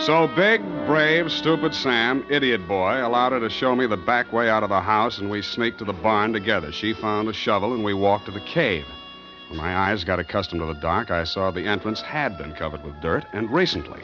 So 0.01 0.27
big, 0.35 0.61
brave, 0.87 1.31
stupid 1.31 1.75
Sam, 1.75 2.25
idiot 2.27 2.67
boy, 2.67 3.05
allowed 3.05 3.33
her 3.33 3.39
to 3.39 3.51
show 3.51 3.75
me 3.75 3.85
the 3.85 3.97
back 3.97 4.33
way 4.33 4.49
out 4.49 4.63
of 4.63 4.69
the 4.69 4.81
house, 4.81 5.19
and 5.19 5.29
we 5.29 5.43
sneaked 5.43 5.77
to 5.77 5.85
the 5.85 5.93
barn 5.93 6.33
together. 6.33 6.71
She 6.71 6.93
found 6.93 7.29
a 7.29 7.33
shovel, 7.33 7.75
and 7.75 7.83
we 7.83 7.93
walked 7.93 8.25
to 8.25 8.31
the 8.31 8.41
cave. 8.41 8.87
When 9.47 9.59
my 9.59 9.75
eyes 9.77 10.03
got 10.03 10.19
accustomed 10.19 10.61
to 10.61 10.65
the 10.65 10.79
dark, 10.79 11.11
I 11.11 11.23
saw 11.23 11.51
the 11.51 11.67
entrance 11.67 12.01
had 12.01 12.35
been 12.35 12.53
covered 12.53 12.83
with 12.83 12.99
dirt, 12.99 13.25
and 13.31 13.51
recently. 13.51 14.01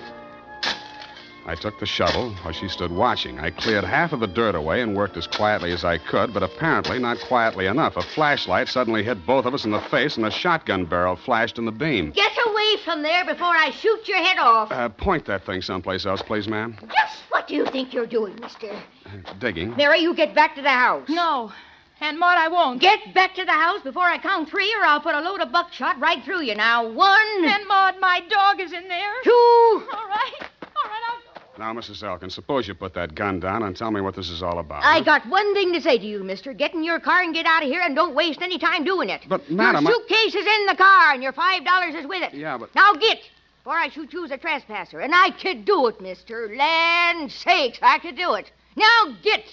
I 1.47 1.55
took 1.55 1.79
the 1.79 1.85
shovel 1.85 2.33
while 2.41 2.53
she 2.53 2.67
stood 2.67 2.91
watching. 2.91 3.39
I 3.39 3.51
cleared 3.51 3.85
half 3.85 4.11
of 4.11 4.19
the 4.19 4.27
dirt 4.27 4.53
away 4.53 4.81
and 4.81 4.93
worked 4.93 5.15
as 5.15 5.27
quietly 5.27 5.71
as 5.71 5.85
I 5.85 5.97
could, 5.97 6.33
but 6.33 6.43
apparently 6.43 6.99
not 6.99 7.19
quietly 7.21 7.67
enough. 7.67 7.95
A 7.95 8.01
flashlight 8.01 8.67
suddenly 8.67 9.01
hit 9.01 9.25
both 9.25 9.45
of 9.45 9.53
us 9.53 9.63
in 9.63 9.71
the 9.71 9.79
face, 9.79 10.17
and 10.17 10.25
a 10.25 10.31
shotgun 10.31 10.83
barrel 10.83 11.15
flashed 11.15 11.57
in 11.57 11.63
the 11.63 11.71
beam. 11.71 12.11
Get 12.11 12.33
away 12.45 12.75
from 12.83 13.01
there 13.01 13.23
before 13.23 13.55
I 13.55 13.71
shoot 13.71 14.09
your 14.09 14.17
head 14.17 14.37
off. 14.39 14.73
Uh, 14.73 14.89
point 14.89 15.25
that 15.27 15.45
thing 15.45 15.61
someplace 15.61 16.05
else, 16.05 16.21
please, 16.21 16.49
ma'am. 16.49 16.75
Just 16.81 17.15
what 17.29 17.47
do 17.47 17.55
you 17.55 17.65
think 17.65 17.93
you're 17.93 18.05
doing, 18.05 18.37
mister? 18.41 18.69
Uh, 19.05 19.33
digging. 19.39 19.73
Mary, 19.77 19.99
you 19.99 20.13
get 20.13 20.35
back 20.35 20.53
to 20.55 20.61
the 20.61 20.69
house. 20.69 21.07
No. 21.07 21.53
And 22.01 22.19
Maud, 22.19 22.37
I 22.37 22.49
won't. 22.49 22.81
Get 22.81 23.13
back 23.13 23.35
to 23.35 23.45
the 23.45 23.53
house 23.53 23.81
before 23.81 24.03
I 24.03 24.17
count 24.17 24.49
three, 24.49 24.71
or 24.79 24.85
I'll 24.85 24.99
put 24.99 25.15
a 25.15 25.21
load 25.21 25.39
of 25.39 25.51
buckshot 25.53 25.97
right 25.99 26.21
through 26.25 26.41
you. 26.41 26.55
Now, 26.55 26.85
one. 26.87 27.45
Aunt 27.45 27.67
Maud, 27.67 27.95
my 28.01 28.21
dog 28.29 28.59
is 28.59 28.73
in 28.73 28.87
there. 28.89 29.13
Two. 29.23 29.31
All 29.93 30.07
right. 30.09 30.49
All 31.59 31.63
right, 31.63 31.69
I'll 31.69 31.73
Now, 31.73 31.79
Mrs. 31.81 32.03
Elkin, 32.03 32.29
suppose 32.29 32.67
you 32.67 32.73
put 32.73 32.93
that 32.93 33.15
gun 33.15 33.39
down 33.39 33.63
and 33.63 33.75
tell 33.75 33.91
me 33.91 34.01
what 34.01 34.15
this 34.15 34.29
is 34.29 34.43
all 34.43 34.59
about. 34.59 34.83
I 34.83 35.01
got 35.01 35.27
one 35.27 35.53
thing 35.53 35.73
to 35.73 35.81
say 35.81 35.97
to 35.97 36.05
you, 36.05 36.23
mister. 36.23 36.53
Get 36.53 36.73
in 36.73 36.83
your 36.83 36.99
car 36.99 37.21
and 37.21 37.33
get 37.33 37.45
out 37.45 37.63
of 37.63 37.69
here, 37.69 37.81
and 37.81 37.95
don't 37.95 38.15
waste 38.15 38.41
any 38.41 38.57
time 38.57 38.83
doing 38.83 39.09
it. 39.09 39.21
But, 39.27 39.49
madam, 39.49 39.85
Your 39.85 39.93
suitcase 39.93 40.35
is 40.35 40.45
in 40.45 40.65
the 40.67 40.75
car, 40.75 41.13
and 41.13 41.23
your 41.23 41.33
five 41.33 41.65
dollars 41.65 41.95
is 41.95 42.05
with 42.07 42.21
it. 42.23 42.33
Yeah, 42.33 42.57
but- 42.57 42.73
Now 42.75 42.93
get, 42.93 43.19
before 43.63 43.77
I 43.77 43.89
shoot 43.89 44.13
you 44.13 44.25
as 44.25 44.31
a 44.31 44.37
trespasser. 44.37 44.99
And 44.99 45.13
I 45.13 45.31
could 45.31 45.65
do 45.65 45.87
it, 45.87 45.99
mister. 46.01 46.55
Land 46.55 47.31
sakes, 47.31 47.79
I 47.81 47.99
could 47.99 48.15
do 48.15 48.33
it. 48.35 48.51
Now 48.75 49.15
get. 49.23 49.43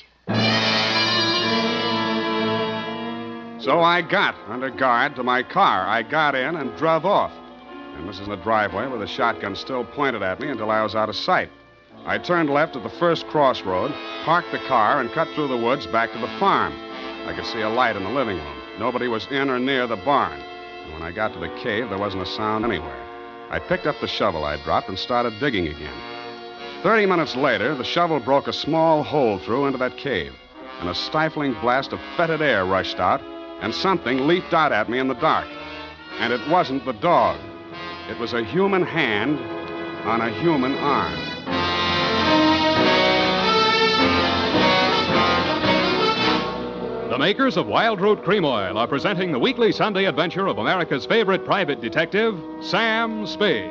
So 3.63 3.81
I 3.81 4.03
got 4.03 4.35
under 4.49 4.69
guard 4.71 5.17
to 5.17 5.23
my 5.23 5.43
car. 5.43 5.87
I 5.87 6.03
got 6.03 6.35
in 6.35 6.57
and 6.57 6.77
drove 6.77 7.07
off. 7.07 7.33
And 7.97 8.07
was 8.07 8.19
in 8.21 8.29
the 8.29 8.37
driveway 8.37 8.89
with 8.89 9.01
the 9.01 9.07
shotgun 9.07 9.55
still 9.57 9.85
pointed 9.85 10.23
at 10.23 10.41
me 10.41 10.49
until 10.49 10.71
I 10.71 10.83
was 10.83 10.95
out 10.95 11.09
of 11.09 11.17
sight. 11.17 11.49
I 12.07 12.19
turned 12.19 12.51
left 12.51 12.77
at 12.77 12.83
the 12.83 12.91
first 12.91 13.27
crossroad, 13.29 13.91
parked 14.25 14.53
the 14.53 14.59
car, 14.59 15.01
and 15.01 15.11
cut 15.13 15.27
through 15.29 15.49
the 15.49 15.57
woods 15.57 15.87
back 15.87 16.13
to 16.13 16.19
the 16.19 16.39
farm. 16.39 16.75
I 17.27 17.33
could 17.35 17.47
see 17.47 17.63
a 17.63 17.69
light 17.71 17.97
in 17.97 18.05
the 18.05 18.11
living 18.11 18.37
room. 18.37 18.63
Nobody 18.79 19.09
was 19.09 19.27
in 19.31 19.49
or 19.49 19.59
near 19.59 19.87
the 19.87 19.97
barn. 19.97 20.39
And 20.39 20.93
when 20.93 21.03
I 21.03 21.13
got 21.13 21.33
to 21.33 21.39
the 21.39 21.49
cave, 21.63 21.89
there 21.89 21.99
wasn't 21.99 22.23
a 22.23 22.27
sound 22.27 22.67
anywhere. 22.67 23.03
I 23.49 23.59
picked 23.59 23.87
up 23.87 23.99
the 24.01 24.07
shovel 24.07 24.45
I'd 24.45 24.63
dropped 24.65 24.91
and 24.91 24.99
started 24.99 25.41
digging 25.41 25.67
again. 25.67 25.95
Thirty 26.83 27.07
minutes 27.07 27.37
later, 27.37 27.75
the 27.75 27.85
shovel 27.85 28.21
broke 28.21 28.49
a 28.49 28.53
small 28.53 29.03
hole 29.03 29.39
through 29.39 29.65
into 29.65 29.79
that 29.79 29.97
cave, 29.97 30.35
and 30.81 30.91
a 30.91 30.95
stifling 30.95 31.55
blast 31.63 31.95
of 31.95 32.01
fetid 32.19 32.43
air 32.43 32.67
rushed 32.67 33.01
out, 33.01 33.23
and 33.63 33.75
something 33.75 34.27
leaped 34.27 34.53
out 34.53 34.73
at 34.73 34.91
me 34.91 34.99
in 34.99 35.09
the 35.09 35.15
dark. 35.15 35.49
And 36.19 36.35
it 36.35 36.47
wasn't 36.51 36.85
the 36.85 36.93
dog. 36.93 37.41
It 38.11 38.19
was 38.19 38.35
a 38.35 38.45
human 38.45 38.83
hand 38.83 39.39
on 40.07 40.21
a 40.21 40.29
human 40.43 40.75
arm. 40.75 41.34
The 47.15 47.19
makers 47.19 47.57
of 47.57 47.69
Wild 47.69 48.01
Root 48.01 48.25
Cream 48.25 48.45
Oil 48.45 48.77
are 48.77 48.89
presenting 48.89 49.31
the 49.31 49.39
weekly 49.39 49.71
Sunday 49.71 50.07
adventure 50.07 50.49
of 50.49 50.59
America's 50.59 51.07
favorite 51.07 51.45
private 51.45 51.81
detective, 51.81 52.37
Sam 52.61 53.25
Spade. 53.25 53.71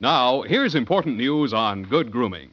Now, 0.00 0.42
here's 0.42 0.74
important 0.74 1.18
news 1.18 1.54
on 1.54 1.84
good 1.84 2.10
grooming. 2.10 2.50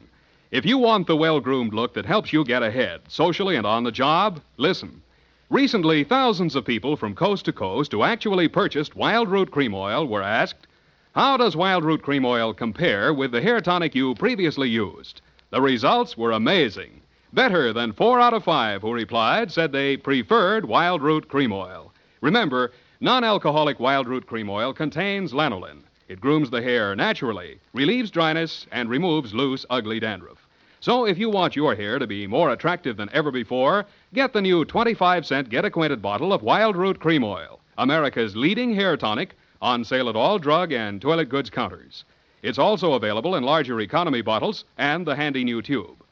If 0.52 0.64
you 0.64 0.78
want 0.78 1.08
the 1.08 1.16
well 1.16 1.40
groomed 1.40 1.74
look 1.74 1.94
that 1.94 2.06
helps 2.06 2.32
you 2.32 2.44
get 2.44 2.62
ahead, 2.62 3.00
socially 3.08 3.56
and 3.56 3.66
on 3.66 3.82
the 3.82 3.90
job, 3.90 4.40
listen. 4.58 5.02
Recently, 5.50 6.04
thousands 6.04 6.54
of 6.54 6.64
people 6.64 6.96
from 6.96 7.16
coast 7.16 7.44
to 7.46 7.52
coast 7.52 7.90
who 7.90 8.04
actually 8.04 8.46
purchased 8.46 8.94
Wild 8.94 9.28
Root 9.28 9.50
Cream 9.50 9.74
Oil 9.74 10.06
were 10.06 10.22
asked, 10.22 10.68
How 11.12 11.36
does 11.36 11.56
Wild 11.56 11.82
Root 11.84 12.02
Cream 12.02 12.24
Oil 12.24 12.54
compare 12.54 13.12
with 13.12 13.32
the 13.32 13.42
hair 13.42 13.60
tonic 13.60 13.92
you 13.92 14.14
previously 14.14 14.68
used? 14.68 15.22
The 15.50 15.60
results 15.60 16.16
were 16.16 16.30
amazing. 16.30 17.00
Better 17.32 17.72
than 17.72 17.92
four 17.94 18.20
out 18.20 18.32
of 18.32 18.44
five 18.44 18.82
who 18.82 18.92
replied 18.92 19.50
said 19.50 19.72
they 19.72 19.96
preferred 19.96 20.66
Wild 20.66 21.02
Root 21.02 21.28
Cream 21.28 21.52
Oil. 21.52 21.92
Remember, 22.20 22.70
non 23.00 23.24
alcoholic 23.24 23.80
Wild 23.80 24.06
Root 24.06 24.28
Cream 24.28 24.48
Oil 24.48 24.72
contains 24.72 25.32
lanolin. 25.32 25.82
It 26.06 26.20
grooms 26.20 26.50
the 26.50 26.62
hair 26.62 26.94
naturally, 26.94 27.58
relieves 27.72 28.12
dryness, 28.12 28.68
and 28.70 28.88
removes 28.88 29.34
loose, 29.34 29.66
ugly 29.68 29.98
dandruff. 29.98 30.46
So 30.82 31.04
if 31.04 31.18
you 31.18 31.28
want 31.28 31.56
your 31.56 31.74
hair 31.74 31.98
to 31.98 32.06
be 32.06 32.26
more 32.26 32.48
attractive 32.48 32.96
than 32.96 33.10
ever 33.12 33.30
before, 33.30 33.84
get 34.14 34.32
the 34.32 34.40
new 34.40 34.64
25 34.64 35.26
cent 35.26 35.50
Get 35.50 35.66
Acquainted 35.66 36.00
bottle 36.00 36.32
of 36.32 36.42
Wild 36.42 36.74
Root 36.74 36.98
Cream 36.98 37.22
Oil, 37.22 37.60
America's 37.76 38.34
leading 38.34 38.74
hair 38.74 38.96
tonic, 38.96 39.36
on 39.60 39.84
sale 39.84 40.08
at 40.08 40.16
all 40.16 40.38
drug 40.38 40.72
and 40.72 41.02
toilet 41.02 41.28
goods 41.28 41.50
counters. 41.50 42.06
It's 42.42 42.58
also 42.58 42.94
available 42.94 43.34
in 43.34 43.42
larger 43.42 43.78
economy 43.80 44.22
bottles 44.22 44.64
and 44.78 45.06
the 45.06 45.16
handy 45.16 45.44
new 45.44 45.60
tube. 45.60 46.02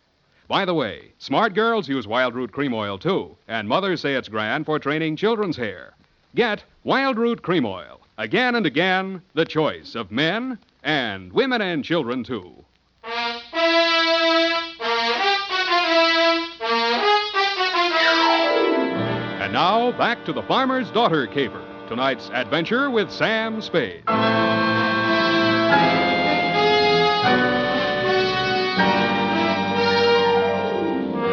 By 0.48 0.66
the 0.66 0.74
way, 0.74 1.12
smart 1.16 1.54
girls 1.54 1.88
use 1.88 2.06
Wild 2.06 2.34
Root 2.34 2.52
Cream 2.52 2.74
Oil 2.74 2.98
too, 2.98 3.38
and 3.48 3.70
mothers 3.70 4.02
say 4.02 4.16
it's 4.16 4.28
grand 4.28 4.66
for 4.66 4.78
training 4.78 5.16
children's 5.16 5.56
hair. 5.56 5.94
Get 6.34 6.62
Wild 6.84 7.16
Root 7.16 7.40
Cream 7.40 7.64
Oil. 7.64 8.00
Again 8.18 8.54
and 8.54 8.66
again, 8.66 9.22
the 9.32 9.46
choice 9.46 9.94
of 9.94 10.12
men 10.12 10.58
and 10.82 11.32
women 11.32 11.62
and 11.62 11.82
children 11.82 12.22
too. 12.22 12.66
Now, 19.58 19.90
back 19.98 20.24
to 20.24 20.32
the 20.32 20.42
farmer's 20.42 20.88
daughter 20.92 21.26
caper. 21.26 21.60
Tonight's 21.88 22.30
adventure 22.32 22.90
with 22.90 23.10
Sam 23.10 23.60
Spade. 23.60 24.04
In 24.06 24.14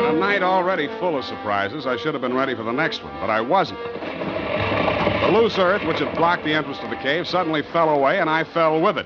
a 0.09 0.13
night 0.19 0.41
already 0.41 0.87
full 0.99 1.15
of 1.15 1.23
surprises, 1.23 1.85
I 1.85 1.97
should 1.97 2.15
have 2.15 2.21
been 2.21 2.33
ready 2.33 2.55
for 2.55 2.63
the 2.63 2.71
next 2.71 3.03
one, 3.03 3.13
but 3.19 3.29
I 3.29 3.41
wasn't. 3.41 3.77
The 3.83 5.29
loose 5.31 5.59
earth, 5.59 5.85
which 5.85 5.99
had 5.99 6.17
blocked 6.17 6.45
the 6.45 6.53
entrance 6.53 6.79
to 6.79 6.87
the 6.87 6.95
cave, 6.95 7.27
suddenly 7.27 7.61
fell 7.61 7.89
away, 7.89 8.19
and 8.19 8.27
I 8.27 8.43
fell 8.43 8.81
with 8.81 8.97
it. 8.97 9.05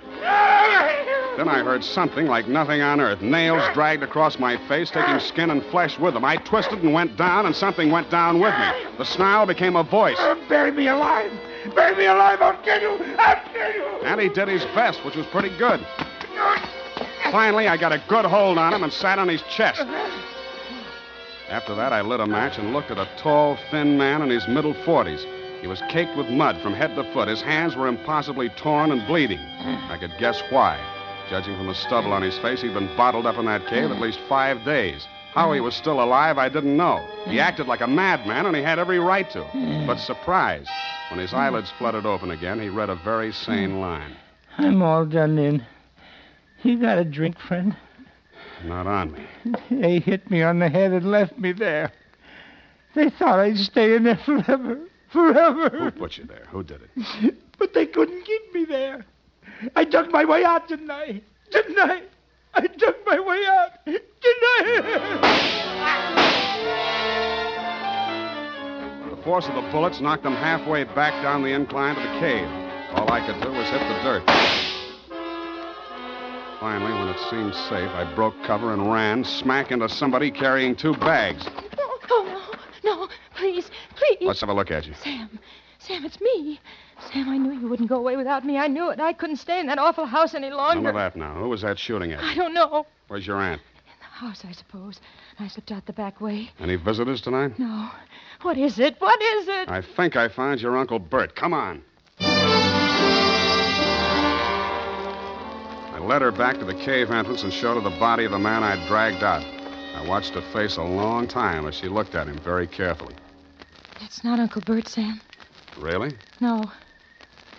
Then 1.40 1.48
I 1.48 1.64
heard 1.64 1.86
something 1.86 2.26
like 2.28 2.50
nothing 2.50 2.82
on 2.82 3.00
earth. 3.00 3.22
Nails 3.22 3.64
dragged 3.74 4.04
across 4.04 4.38
my 4.38 4.58
face, 4.68 4.92
taking 4.92 5.22
skin 5.22 5.52
and 5.52 5.64
flesh 5.68 5.98
with 5.98 6.14
them. 6.14 6.26
I 6.26 6.36
twisted 6.36 6.84
and 6.84 6.92
went 6.92 7.16
down, 7.16 7.46
and 7.46 7.56
something 7.56 7.90
went 7.90 8.10
down 8.10 8.42
with 8.42 8.54
me. 8.60 8.98
The 8.98 9.06
snarl 9.06 9.46
became 9.46 9.78
a 9.78 9.84
voice. 9.84 10.18
Uh, 10.20 10.36
bury 10.50 10.72
me 10.72 10.90
alive! 10.90 11.32
Bury 11.74 11.96
me 11.96 12.08
alive! 12.08 12.42
I'll 12.42 12.62
kill 12.62 12.82
you! 12.82 13.16
I'll 13.18 13.42
kill 13.54 13.72
you! 13.72 13.86
And 14.04 14.20
he 14.20 14.28
did 14.28 14.50
his 14.50 14.66
best, 14.76 15.06
which 15.06 15.16
was 15.16 15.26
pretty 15.28 15.58
good. 15.58 15.80
Finally, 17.32 17.70
I 17.70 17.78
got 17.78 17.94
a 17.94 18.04
good 18.10 18.26
hold 18.26 18.58
on 18.58 18.74
him 18.74 18.84
and 18.84 18.92
sat 18.92 19.18
on 19.18 19.30
his 19.30 19.42
chest. 19.44 19.80
After 21.48 21.74
that, 21.74 21.94
I 21.94 22.02
lit 22.02 22.20
a 22.20 22.28
match 22.28 22.58
and 22.58 22.74
looked 22.74 22.92
at 22.92 22.98
a 22.98 23.08
tall, 23.18 23.58
thin 23.72 23.98
man 23.98 24.22
in 24.22 24.30
his 24.30 24.46
middle 24.50 24.74
40s. 24.74 25.26
He 25.62 25.68
was 25.68 25.82
caked 25.88 26.18
with 26.18 26.28
mud 26.28 26.60
from 26.62 26.74
head 26.74 26.98
to 26.98 27.14
foot. 27.14 27.30
His 27.30 27.42
hands 27.42 27.78
were 27.78 27.88
impossibly 27.88 28.50
torn 28.50 28.92
and 28.92 29.08
bleeding. 29.08 29.40
I 29.40 29.96
could 29.98 30.12
guess 30.20 30.42
why. 30.50 30.78
Judging 31.30 31.56
from 31.56 31.68
the 31.68 31.76
stubble 31.76 32.12
on 32.12 32.24
his 32.24 32.38
face, 32.40 32.62
he'd 32.62 32.74
been 32.74 32.96
bottled 32.98 33.28
up 33.28 33.38
in 33.38 33.46
that 33.46 33.68
cave 33.68 33.92
at 33.92 34.02
least 34.02 34.20
five 34.28 34.66
days. 34.66 35.06
How 35.34 35.54
he 35.54 35.60
was 35.60 35.76
still 35.76 36.02
alive, 36.04 36.40
I 36.40 36.50
didn't 36.50 36.76
know. 36.76 37.06
He 37.26 37.40
acted 37.40 37.68
like 37.68 37.82
a 37.82 37.88
madman, 37.88 38.48
and 38.48 38.56
he 38.56 38.64
had 38.64 38.80
every 38.80 38.98
right 38.98 39.30
to. 39.32 39.46
But 39.86 39.98
surprise, 39.98 40.68
when 41.12 41.20
his 41.20 41.32
eyelids 41.32 41.72
fluttered 41.78 42.08
open 42.08 42.32
again, 42.32 42.60
he 42.60 42.70
read 42.70 42.90
a 42.90 42.96
very 42.96 43.32
sane 43.32 43.80
line. 43.80 44.16
I'm 44.58 44.82
all 44.82 45.06
done 45.06 45.38
in. 45.38 45.64
You 46.64 46.80
got 46.80 46.98
a 46.98 47.06
drink, 47.06 47.40
friend? 47.40 47.76
Not 48.66 48.88
on 48.88 49.12
me. 49.12 49.26
They 49.70 50.00
hit 50.00 50.32
me 50.32 50.42
on 50.42 50.58
the 50.58 50.68
head 50.68 50.92
and 50.92 51.12
left 51.12 51.38
me 51.38 51.52
there. 51.52 51.92
They 52.96 53.12
thought 53.12 53.40
I'd 53.40 53.58
stay 53.60 53.96
in 53.96 54.04
there 54.04 54.20
forever. 54.26 54.80
Forever. 55.10 55.70
Who 55.70 55.92
put 55.92 56.18
you 56.18 56.26
there? 56.26 56.46
Who 56.50 56.64
did 56.64 56.82
it? 56.82 57.36
But 57.60 57.74
they 57.76 57.86
couldn't 57.86 58.24
keep 58.26 58.54
me 58.54 58.66
there. 58.66 59.06
I 59.76 59.84
dug 59.84 60.12
my 60.12 60.26
way 60.26 60.44
out, 60.44 60.68
didn't 60.68 60.92
I? 60.92 61.22
Didn't 61.52 61.80
I? 61.80 62.02
I 62.54 62.68
dug 62.68 62.96
my 63.06 63.20
way 63.20 63.46
out, 63.46 63.72
didn't 63.86 64.08
I? 64.26 64.64
The 69.10 69.18
force 69.24 69.48
of 69.48 69.56
the 69.56 69.70
bullets 69.72 70.00
knocked 70.00 70.24
them 70.24 70.36
halfway 70.36 70.84
back 70.84 71.22
down 71.22 71.44
the 71.44 71.50
incline 71.50 71.96
to 71.96 72.02
the 72.02 72.20
cave. 72.20 72.48
All 72.94 73.12
I 73.12 73.26
could 73.26 73.42
do 73.42 73.52
was 73.52 73.70
hit 73.70 73.80
the 73.80 74.02
dirt. 74.04 74.24
Finally, 76.60 76.94
when 76.94 77.08
it 77.08 77.20
seemed 77.30 77.54
safe, 77.54 77.90
I 77.92 78.04
broke 78.16 78.36
cover 78.44 78.74
and 78.74 78.92
ran 78.92 79.24
smack 79.24 79.72
into 79.72 79.88
somebody 79.88 80.30
carrying 80.32 80.76
two 80.76 80.94
bags. 80.96 81.48
Oh, 81.78 82.58
no, 82.84 82.98
no, 83.02 83.10
please, 83.36 83.70
please. 83.96 84.18
Let's 84.22 84.42
have 84.42 84.50
a 84.50 84.54
look 84.54 84.72
at 84.72 84.86
you. 84.86 84.94
Sam, 84.96 85.40
Sam, 85.80 86.06
it's 86.06 86.20
me. 86.22 86.60
Sam, 87.12 87.30
I 87.30 87.38
knew 87.38 87.54
you 87.54 87.68
wouldn't 87.70 87.88
go 87.90 87.96
away 87.96 88.16
without 88.18 88.46
me. 88.46 88.58
I 88.58 88.68
knew 88.68 88.90
it. 88.92 89.00
I 89.00 89.14
couldn't 89.14 89.38
stay 89.38 89.60
in 89.60 89.68
that 89.68 89.80
awful 89.80 90.06
house 90.06 90.34
any 90.36 90.50
None 90.50 90.58
longer. 90.58 90.90
of 90.90 90.96
that 90.96 91.16
now. 91.16 91.34
Who 91.36 91.48
was 91.50 91.62
that 91.62 91.80
shooting 91.80 92.12
at 92.12 92.22
I 92.24 92.36
don't 92.36 92.54
know. 92.54 92.86
Where's 93.08 93.26
your 93.26 93.38
aunt? 93.38 93.62
In 93.62 93.94
the 94.00 94.06
house, 94.06 94.44
I 94.48 94.52
suppose. 94.52 95.00
I 95.40 95.48
slipped 95.48 95.72
out 95.72 95.86
the 95.86 95.94
back 95.94 96.20
way. 96.20 96.52
Any 96.60 96.76
visitors 96.76 97.22
tonight? 97.22 97.58
No. 97.58 97.90
What 98.42 98.58
is 98.58 98.78
it? 98.80 98.98
What 99.00 99.22
is 99.22 99.48
it? 99.48 99.70
I 99.70 99.82
think 99.82 100.16
I 100.18 100.28
found 100.28 100.60
your 100.62 100.78
Uncle 100.78 101.00
Bert. 101.00 101.36
Come 101.36 101.54
on. 101.54 101.82
I 105.92 106.00
led 106.02 106.22
her 106.22 106.32
back 106.32 106.60
to 106.60 106.66
the 106.66 106.74
cave 106.76 107.10
entrance 107.12 107.44
and 107.44 107.54
showed 107.54 107.76
her 107.82 107.90
the 107.90 107.98
body 108.00 108.26
of 108.26 108.32
the 108.32 108.40
man 108.40 108.64
I'd 108.64 108.86
dragged 108.88 109.24
out. 109.24 109.44
I 109.96 110.06
watched 110.08 110.34
her 110.34 110.42
face 110.54 110.76
a 110.78 110.84
long 110.84 111.28
time 111.28 111.66
as 111.68 111.76
she 111.76 111.88
looked 111.88 112.16
at 112.16 112.28
him 112.28 112.38
very 112.40 112.68
carefully. 112.68 113.16
It's 114.02 114.24
not 114.24 114.40
Uncle 114.40 114.62
Bert, 114.62 114.88
Sam. 114.88 115.20
Really? 115.78 116.14
No. 116.40 116.72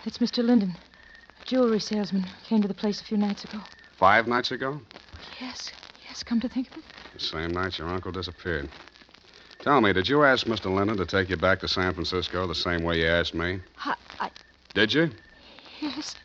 It's 0.05 0.17
Mr. 0.17 0.43
Linden, 0.43 0.75
a 1.41 1.45
jewelry 1.45 1.79
salesman 1.79 2.25
came 2.47 2.61
to 2.61 2.67
the 2.67 2.73
place 2.73 3.01
a 3.01 3.03
few 3.03 3.17
nights 3.17 3.43
ago. 3.43 3.59
Five 3.97 4.27
nights 4.27 4.51
ago? 4.51 4.81
Yes, 5.39 5.71
yes, 6.07 6.23
come 6.23 6.39
to 6.39 6.49
think 6.49 6.71
of 6.71 6.77
it. 6.77 6.83
The 7.13 7.19
same 7.19 7.51
night 7.51 7.77
your 7.77 7.87
uncle 7.87 8.11
disappeared. 8.11 8.69
Tell 9.61 9.79
me, 9.79 9.93
did 9.93 10.09
you 10.09 10.23
ask 10.23 10.47
Mr. 10.47 10.73
Linden 10.73 10.97
to 10.97 11.05
take 11.05 11.29
you 11.29 11.37
back 11.37 11.59
to 11.59 11.67
San 11.67 11.93
Francisco 11.93 12.47
the 12.47 12.55
same 12.55 12.83
way 12.83 12.99
you 13.01 13.07
asked 13.07 13.35
me? 13.35 13.59
I, 13.85 13.95
I, 14.19 14.31
Did 14.73 14.91
you? 14.93 15.11
yes. 15.81 16.15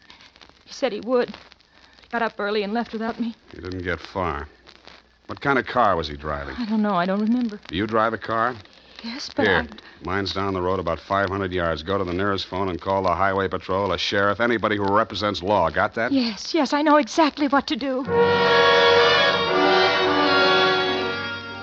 He 0.64 0.72
said 0.72 0.92
he 0.92 1.00
would. 1.00 1.28
He 1.28 2.08
got 2.10 2.22
up 2.22 2.40
early 2.40 2.62
and 2.62 2.72
left 2.72 2.92
without 2.94 3.20
me. 3.20 3.34
He 3.54 3.60
didn't 3.60 3.82
get 3.82 4.00
far. 4.00 4.48
What 5.26 5.40
kind 5.40 5.58
of 5.58 5.66
car 5.66 5.96
was 5.96 6.08
he 6.08 6.16
driving? 6.16 6.54
I 6.56 6.64
don't 6.66 6.80
know. 6.82 6.94
I 6.94 7.04
don't 7.04 7.20
remember. 7.20 7.60
Do 7.68 7.76
you 7.76 7.86
drive 7.86 8.14
a 8.14 8.18
car? 8.18 8.54
Yes, 9.02 9.30
but 9.34 9.46
Here. 9.46 9.66
I... 9.70 10.04
Mine's 10.04 10.32
down 10.32 10.54
the 10.54 10.62
road 10.62 10.78
about 10.78 11.00
500 11.00 11.52
yards. 11.52 11.82
Go 11.82 11.98
to 11.98 12.04
the 12.04 12.12
nearest 12.12 12.46
phone 12.46 12.68
and 12.68 12.80
call 12.80 13.02
the 13.02 13.14
highway 13.14 13.48
patrol, 13.48 13.92
a 13.92 13.98
sheriff, 13.98 14.40
anybody 14.40 14.76
who 14.76 14.84
represents 14.84 15.42
law. 15.42 15.70
Got 15.70 15.94
that? 15.94 16.12
Yes, 16.12 16.54
yes, 16.54 16.72
I 16.72 16.82
know 16.82 16.96
exactly 16.96 17.48
what 17.48 17.66
to 17.68 17.76
do. 17.76 18.04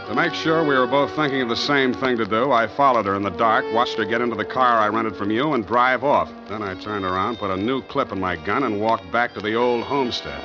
To 0.08 0.14
make 0.16 0.34
sure 0.36 0.64
we 0.64 0.78
were 0.78 0.86
both 0.86 1.16
thinking 1.16 1.42
of 1.42 1.50
the 1.50 1.56
same 1.56 1.94
thing 1.94 2.18
to 2.18 2.26
do, 2.26 2.52
I 2.52 2.68
followed 2.68 3.08
her 3.08 3.16
in 3.16 3.24
the 3.24 3.32
dark, 3.32 3.66
watched 3.74 3.98
her 3.98 4.06
get 4.06 4.22
into 4.22 4.36
the 4.36 4.46
car 4.46 4.78
I 4.80 4.88
rented 4.88 5.16
from 5.16 5.32
you, 5.32 5.54
and 5.54 5.66
drive 5.66 6.04
off. 6.04 6.30
Then 6.50 6.62
I 6.62 6.76
turned 6.76 7.04
around, 7.04 7.38
put 7.38 7.50
a 7.50 7.58
new 7.58 7.82
clip 7.82 8.12
in 8.12 8.20
my 8.20 8.36
gun, 8.36 8.64
and 8.64 8.80
walked 8.80 9.12
back 9.12 9.34
to 9.34 9.42
the 9.42 9.56
old 9.56 9.84
homestead. 9.84 10.44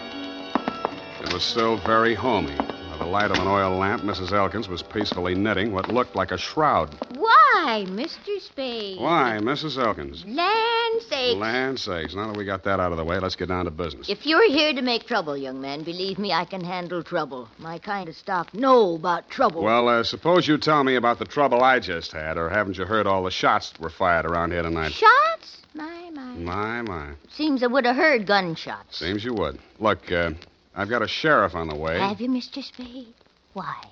It 1.21 1.33
was 1.33 1.43
still 1.43 1.77
very 1.79 2.15
homey. 2.15 2.57
By 2.99 3.05
the 3.05 3.11
light 3.13 3.31
of 3.31 3.39
an 3.39 3.47
oil 3.47 3.79
lamp, 3.79 4.03
Mrs. 4.03 4.33
Elkins 4.33 4.67
was 4.67 4.83
peacefully 4.83 5.37
knitting 5.37 5.73
what 5.73 5.89
looked 5.89 6.17
like 6.17 6.33
a 6.33 6.39
shroud. 6.39 6.93
Why, 7.15 7.85
Mr. 7.87 8.41
Spade? 8.41 8.99
Why, 8.99 9.39
Mrs. 9.41 9.79
Elkins? 9.79 10.25
Land 10.27 11.03
sakes. 11.03 11.39
Land 11.39 11.79
sakes. 11.79 12.17
Now 12.17 12.27
that 12.27 12.37
we 12.37 12.45
got 12.45 12.65
that 12.65 12.81
out 12.81 12.91
of 12.91 12.99
the 12.99 13.05
way, 13.05 13.21
let's 13.21 13.37
get 13.37 13.49
down 13.49 13.67
to 13.67 13.71
business. 13.71 14.09
If 14.09 14.27
you're 14.27 14.51
here 14.51 14.73
to 14.73 14.83
make 14.83 15.07
trouble, 15.07 15.37
young 15.37 15.61
man, 15.61 15.85
believe 15.85 16.19
me, 16.19 16.33
I 16.33 16.45
can 16.45 16.65
handle 16.65 17.05
trouble. 17.05 17.49
My 17.59 17.79
kind 17.79 18.09
of 18.09 18.17
stock 18.17 18.53
know 18.53 18.97
about 18.97 19.31
trouble. 19.31 19.63
Well, 19.63 19.89
uh, 19.89 20.03
suppose 20.03 20.49
you 20.49 20.59
tell 20.59 20.83
me 20.83 20.97
about 20.97 21.21
the 21.21 21.25
trouble 21.25 21.63
I 21.63 21.79
just 21.79 22.11
had, 22.11 22.37
or 22.37 22.49
haven't 22.49 22.79
you 22.79 22.85
heard 22.85 23.07
all 23.07 23.23
the 23.23 23.31
shots 23.31 23.71
that 23.71 23.81
were 23.81 23.91
fired 23.91 24.27
around 24.27 24.51
here 24.51 24.63
tonight? 24.63 24.91
Shots? 24.91 25.63
My, 25.73 26.11
my. 26.13 26.35
My, 26.35 26.83
my. 26.83 27.13
Seems 27.31 27.63
I 27.63 27.69
would 27.69 27.87
have 27.87 27.95
heard 27.95 28.27
gunshots. 28.27 28.99
Seems 28.99 29.25
you 29.25 29.35
would. 29.35 29.61
Look, 29.79 30.11
uh, 30.11 30.33
I've 30.79 30.89
got 30.89 31.03
a 31.03 31.09
sheriff 31.09 31.57
on 31.57 31.67
the 31.67 31.75
way. 31.75 31.99
Have 31.99 32.21
you, 32.21 32.29
Mr. 32.29 32.63
Spade? 32.63 33.13
Why? 33.53 33.83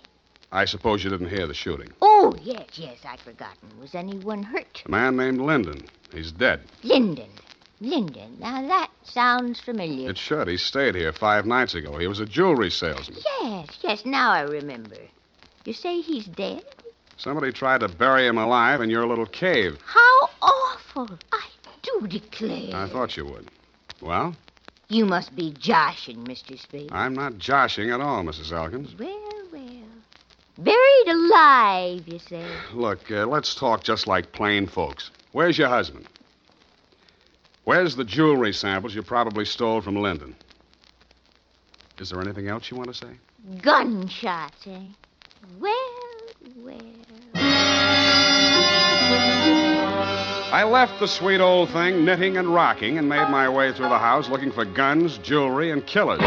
I 0.53 0.67
suppose 0.67 1.03
you 1.03 1.11
didn't 1.11 1.31
hear 1.31 1.49
the 1.49 1.53
shooting. 1.53 1.89
Oh, 2.01 2.33
yes, 2.41 2.69
yes, 2.75 2.99
I'd 3.05 3.19
forgotten. 3.19 3.69
Was 3.81 3.97
anyone 3.97 4.45
hurt? 4.45 4.85
A 4.87 4.91
man 4.91 5.17
named 5.17 5.41
Linden. 5.41 5.83
He's 6.15 6.31
dead. 6.31 6.61
Linden. 6.85 7.29
Linden. 7.81 8.37
Now 8.39 8.65
that 8.69 8.91
sounds 9.03 9.61
familiar. 9.61 10.11
It 10.11 10.17
should. 10.17 10.47
He 10.47 10.57
stayed 10.57 10.95
here 10.95 11.13
five 11.13 11.45
nights 11.45 11.75
ago. 11.75 11.99
He 11.99 12.07
was 12.07 12.21
a 12.21 12.25
jewelry 12.25 12.71
salesman. 12.71 13.19
Yes, 13.43 13.79
yes, 13.83 14.07
now 14.07 14.31
I 14.31 14.43
remember. 14.43 14.97
You 15.65 15.73
say 15.73 16.01
he's 16.01 16.27
dead? 16.27 16.63
Somebody 17.17 17.51
tried 17.51 17.81
to 17.81 17.89
bury 17.89 18.29
him 18.29 18.39
alive 18.39 18.81
in 18.81 18.91
your 18.91 19.09
little 19.09 19.27
cave. 19.27 19.77
How 19.85 20.29
awful. 20.41 21.19
I 21.33 21.49
do 21.83 22.07
declare. 22.07 22.77
I 22.77 22.89
thought 22.89 23.17
you 23.17 23.27
would. 23.27 23.51
Well, 24.01 24.37
You 24.89 25.05
must 25.05 25.35
be 25.35 25.53
joshing, 25.53 26.25
Mr. 26.25 26.59
Spade. 26.59 26.91
I'm 26.93 27.15
not 27.15 27.39
joshing 27.39 27.91
at 27.91 28.01
all, 28.01 28.23
Mrs. 28.23 28.53
Elkins. 28.53 28.97
Well, 28.99 29.43
well. 29.53 29.63
Buried 30.59 31.09
alive, 31.09 32.07
you 32.07 32.19
say? 32.19 32.47
Look, 32.73 33.11
uh, 33.11 33.27
let's 33.27 33.55
talk 33.55 33.83
just 33.83 34.07
like 34.07 34.33
plain 34.33 34.67
folks. 34.67 35.11
Where's 35.33 35.59
your 35.59 35.69
husband? 35.69 36.07
Where's 37.65 37.97
the 37.97 38.05
jewelry 38.05 38.53
samples 38.53 38.95
you 38.95 39.03
probably 39.03 39.45
stole 39.45 39.81
from 39.81 39.97
Linden? 39.97 40.37
Is 41.99 42.11
there 42.11 42.21
anything 42.21 42.47
else 42.47 42.71
you 42.71 42.77
want 42.77 42.89
to 42.89 42.95
say? 42.95 43.19
Gunshots, 43.61 44.67
eh? 44.69 44.81
Well, 45.59 45.61
well. 45.61 45.96
Left 50.77 51.01
the 51.01 51.09
sweet 51.09 51.41
old 51.41 51.71
thing 51.71 52.05
knitting 52.05 52.37
and 52.37 52.49
rocking 52.49 52.99
and 52.99 53.09
made 53.09 53.31
my 53.31 53.49
way 53.49 53.73
through 53.73 53.89
the 53.89 53.99
house 53.99 54.29
looking 54.29 54.53
for 54.53 54.67
guns, 54.67 55.17
jewelry, 55.17 55.71
and 55.71 55.87
killers. 55.87 56.21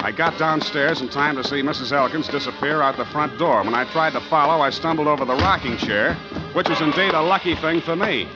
I 0.00 0.10
got 0.16 0.38
downstairs 0.38 1.02
in 1.02 1.10
time 1.10 1.36
to 1.36 1.44
see 1.44 1.60
Mrs. 1.60 1.92
Elkins 1.92 2.28
disappear 2.28 2.80
out 2.80 2.96
the 2.96 3.04
front 3.04 3.38
door. 3.38 3.62
When 3.62 3.74
I 3.74 3.84
tried 3.92 4.14
to 4.14 4.20
follow, 4.20 4.62
I 4.62 4.70
stumbled 4.70 5.06
over 5.06 5.26
the 5.26 5.34
rocking 5.34 5.76
chair, 5.76 6.14
which 6.54 6.70
was 6.70 6.80
indeed 6.80 7.12
a 7.12 7.20
lucky 7.20 7.54
thing 7.56 7.82
for 7.82 7.94
me. 7.94 8.26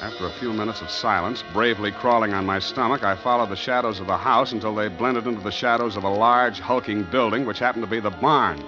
After 0.00 0.24
a 0.24 0.32
few 0.40 0.50
minutes 0.50 0.80
of 0.80 0.88
silence, 0.88 1.44
bravely 1.52 1.92
crawling 1.92 2.32
on 2.32 2.46
my 2.46 2.58
stomach, 2.58 3.04
I 3.04 3.16
followed 3.16 3.50
the 3.50 3.56
shadows 3.56 4.00
of 4.00 4.06
the 4.06 4.16
house 4.16 4.52
until 4.52 4.74
they 4.74 4.88
blended 4.88 5.26
into 5.26 5.42
the 5.42 5.52
shadows 5.52 5.98
of 5.98 6.04
a 6.04 6.08
large, 6.08 6.58
hulking 6.58 7.02
building, 7.02 7.44
which 7.44 7.58
happened 7.58 7.84
to 7.84 7.90
be 7.90 8.00
the 8.00 8.08
barn. 8.08 8.64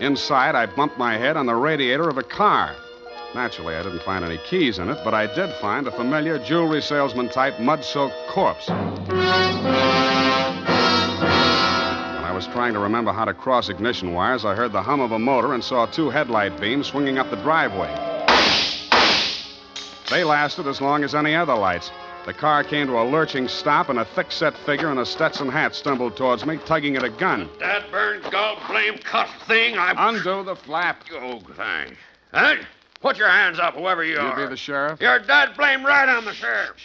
Inside, 0.00 0.54
I 0.54 0.64
bumped 0.64 0.96
my 0.96 1.18
head 1.18 1.36
on 1.36 1.44
the 1.44 1.54
radiator 1.54 2.08
of 2.08 2.16
a 2.16 2.22
car. 2.22 2.74
Naturally, 3.34 3.76
I 3.76 3.82
didn't 3.82 4.02
find 4.02 4.24
any 4.24 4.38
keys 4.38 4.78
in 4.78 4.88
it, 4.88 4.96
but 5.04 5.12
I 5.12 5.26
did 5.34 5.54
find 5.60 5.86
a 5.86 5.90
familiar 5.90 6.38
jewelry 6.38 6.80
salesman 6.80 7.28
type 7.28 7.60
mud 7.60 7.84
soaked 7.84 8.16
corpse. 8.30 8.66
When 8.68 8.78
I 12.24 12.32
was 12.34 12.46
trying 12.46 12.72
to 12.72 12.78
remember 12.78 13.12
how 13.12 13.26
to 13.26 13.34
cross 13.34 13.68
ignition 13.68 14.14
wires, 14.14 14.46
I 14.46 14.54
heard 14.54 14.72
the 14.72 14.80
hum 14.80 15.00
of 15.00 15.12
a 15.12 15.18
motor 15.18 15.52
and 15.52 15.62
saw 15.62 15.84
two 15.84 16.08
headlight 16.08 16.58
beams 16.58 16.86
swinging 16.86 17.18
up 17.18 17.28
the 17.28 17.36
driveway. 17.36 17.94
They 20.08 20.24
lasted 20.24 20.66
as 20.66 20.80
long 20.80 21.04
as 21.04 21.14
any 21.14 21.34
other 21.34 21.54
lights. 21.54 21.90
The 22.26 22.34
car 22.34 22.62
came 22.62 22.86
to 22.86 22.98
a 22.98 23.04
lurching 23.04 23.48
stop, 23.48 23.88
and 23.88 23.98
a 23.98 24.04
thick 24.04 24.30
set 24.30 24.56
figure 24.58 24.92
in 24.92 24.98
a 24.98 25.06
Stetson 25.06 25.48
hat 25.48 25.74
stumbled 25.74 26.16
towards 26.16 26.44
me, 26.44 26.58
tugging 26.58 26.96
at 26.96 27.02
a 27.02 27.08
gun. 27.08 27.48
That 27.58 27.90
burned 27.90 28.30
gall 28.30 28.58
blame 28.68 28.98
cuss 28.98 29.30
thing. 29.46 29.76
I. 29.78 29.94
Undo 30.10 30.44
the 30.44 30.54
flap. 30.54 31.04
Oh, 31.12 31.40
thanks. 31.56 31.96
Huh? 32.32 32.56
Put 33.00 33.16
your 33.16 33.30
hands 33.30 33.58
up, 33.58 33.74
whoever 33.74 34.04
you 34.04 34.14
You 34.14 34.20
are. 34.20 34.38
You 34.38 34.46
be 34.46 34.50
the 34.50 34.56
sheriff? 34.56 35.00
You're 35.00 35.18
dead 35.20 35.56
blame 35.56 35.84
right 35.84 36.08
on 36.08 36.26
the 36.26 36.34
sheriff. 36.34 36.76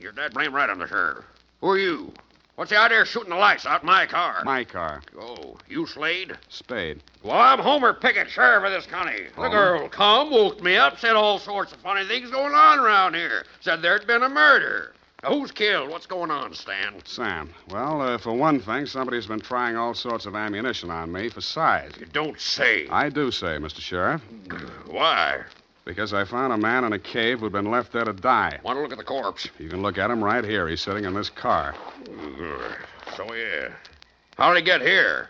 You're 0.00 0.12
dead 0.12 0.32
blame 0.32 0.54
right 0.54 0.70
on 0.70 0.78
the 0.78 0.88
sheriff. 0.88 1.24
Who 1.60 1.68
are 1.68 1.78
you? 1.78 2.12
What's 2.56 2.70
the 2.70 2.78
idea 2.80 3.02
of 3.02 3.08
shooting 3.08 3.28
the 3.28 3.36
lights 3.36 3.66
out 3.66 3.84
my 3.84 4.06
car? 4.06 4.42
My 4.42 4.64
car. 4.64 5.02
Oh, 5.20 5.58
you 5.68 5.86
Slade? 5.86 6.32
Spade. 6.48 7.02
Well, 7.22 7.36
I'm 7.36 7.58
Homer 7.58 7.92
Pickett, 7.92 8.30
sheriff 8.30 8.64
of 8.64 8.72
this 8.72 8.86
county. 8.86 9.26
The 9.36 9.48
girl 9.50 9.90
come, 9.90 10.30
woke 10.30 10.62
me 10.62 10.74
up, 10.76 10.98
said 10.98 11.16
all 11.16 11.38
sorts 11.38 11.72
of 11.72 11.80
funny 11.80 12.06
things 12.06 12.30
going 12.30 12.54
on 12.54 12.78
around 12.78 13.14
here. 13.14 13.44
Said 13.60 13.82
there'd 13.82 14.06
been 14.06 14.22
a 14.22 14.30
murder. 14.30 14.94
Now, 15.22 15.34
Who's 15.34 15.50
killed? 15.50 15.90
What's 15.90 16.06
going 16.06 16.30
on, 16.30 16.54
Stan? 16.54 16.94
Sam. 17.04 17.52
Well, 17.68 18.00
uh, 18.00 18.16
for 18.16 18.32
one 18.32 18.60
thing, 18.60 18.86
somebody's 18.86 19.26
been 19.26 19.40
trying 19.40 19.76
all 19.76 19.92
sorts 19.92 20.24
of 20.24 20.34
ammunition 20.34 20.90
on 20.90 21.12
me 21.12 21.28
for 21.28 21.42
size. 21.42 21.92
You 22.00 22.06
don't 22.06 22.40
say. 22.40 22.88
I 22.88 23.10
do 23.10 23.30
say, 23.30 23.58
Mr. 23.58 23.80
Sheriff, 23.80 24.22
Why? 24.86 25.42
Because 25.86 26.12
I 26.12 26.24
found 26.24 26.52
a 26.52 26.58
man 26.58 26.84
in 26.84 26.92
a 26.92 26.98
cave 26.98 27.40
who'd 27.40 27.52
been 27.52 27.70
left 27.70 27.92
there 27.92 28.04
to 28.04 28.12
die. 28.12 28.58
Want 28.62 28.76
to 28.76 28.82
look 28.82 28.92
at 28.92 28.98
the 28.98 29.04
corpse? 29.04 29.48
You 29.58 29.70
can 29.70 29.80
look 29.80 29.96
at 29.96 30.10
him 30.10 30.22
right 30.22 30.44
here. 30.44 30.68
He's 30.68 30.82
sitting 30.82 31.04
in 31.04 31.14
this 31.14 31.30
car. 31.30 31.74
So, 33.16 33.32
yeah. 33.32 33.68
How'd 34.36 34.56
he 34.56 34.62
get 34.62 34.82
here? 34.82 35.28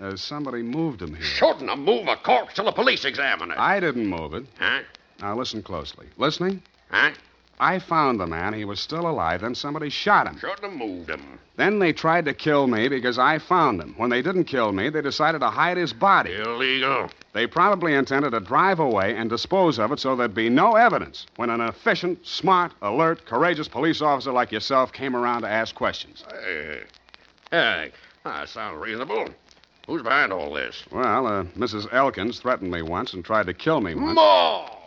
Uh, 0.00 0.16
somebody 0.16 0.62
moved 0.62 1.02
him 1.02 1.14
here. 1.14 1.22
Shouldn't 1.22 1.68
have 1.68 1.78
moved 1.78 2.08
a 2.08 2.16
corpse 2.16 2.54
till 2.54 2.64
the 2.64 2.72
police 2.72 3.04
examine 3.04 3.50
it. 3.50 3.58
I 3.58 3.78
didn't 3.78 4.06
move 4.06 4.32
it. 4.32 4.46
Huh? 4.58 4.80
Now 5.20 5.36
listen 5.36 5.62
closely. 5.62 6.06
Listening? 6.16 6.62
Huh? 6.90 7.10
I 7.60 7.78
found 7.78 8.18
the 8.18 8.26
man. 8.26 8.54
He 8.54 8.64
was 8.64 8.80
still 8.80 9.06
alive. 9.06 9.42
Then 9.42 9.54
somebody 9.54 9.90
shot 9.90 10.26
him. 10.26 10.38
Shouldn't 10.38 10.60
have 10.60 10.72
moved 10.72 11.10
him. 11.10 11.38
Then 11.56 11.78
they 11.78 11.92
tried 11.92 12.24
to 12.24 12.32
kill 12.32 12.66
me 12.66 12.88
because 12.88 13.18
I 13.18 13.38
found 13.38 13.82
him. 13.82 13.92
When 13.98 14.08
they 14.08 14.22
didn't 14.22 14.44
kill 14.44 14.72
me, 14.72 14.88
they 14.88 15.02
decided 15.02 15.40
to 15.40 15.50
hide 15.50 15.76
his 15.76 15.92
body. 15.92 16.34
Illegal. 16.36 17.10
They 17.34 17.46
probably 17.46 17.92
intended 17.92 18.30
to 18.30 18.40
drive 18.40 18.78
away 18.78 19.14
and 19.14 19.28
dispose 19.28 19.78
of 19.78 19.92
it 19.92 20.00
so 20.00 20.16
there'd 20.16 20.34
be 20.34 20.48
no 20.48 20.76
evidence 20.76 21.26
when 21.36 21.50
an 21.50 21.60
efficient, 21.60 22.26
smart, 22.26 22.72
alert, 22.80 23.26
courageous 23.26 23.68
police 23.68 24.00
officer 24.00 24.32
like 24.32 24.52
yourself 24.52 24.90
came 24.90 25.14
around 25.14 25.42
to 25.42 25.48
ask 25.48 25.74
questions. 25.74 26.24
Hey. 26.30 26.80
Hey. 27.50 27.92
That 28.24 28.48
sounds 28.48 28.78
reasonable. 28.78 29.28
Who's 29.86 30.02
behind 30.02 30.32
all 30.32 30.54
this? 30.54 30.82
Well, 30.90 31.26
uh, 31.26 31.44
Mrs. 31.58 31.92
Elkins 31.92 32.40
threatened 32.40 32.70
me 32.70 32.80
once 32.80 33.12
and 33.12 33.22
tried 33.22 33.46
to 33.46 33.54
kill 33.54 33.82
me 33.82 33.94
once. 33.94 34.14
Maud! 34.14 34.79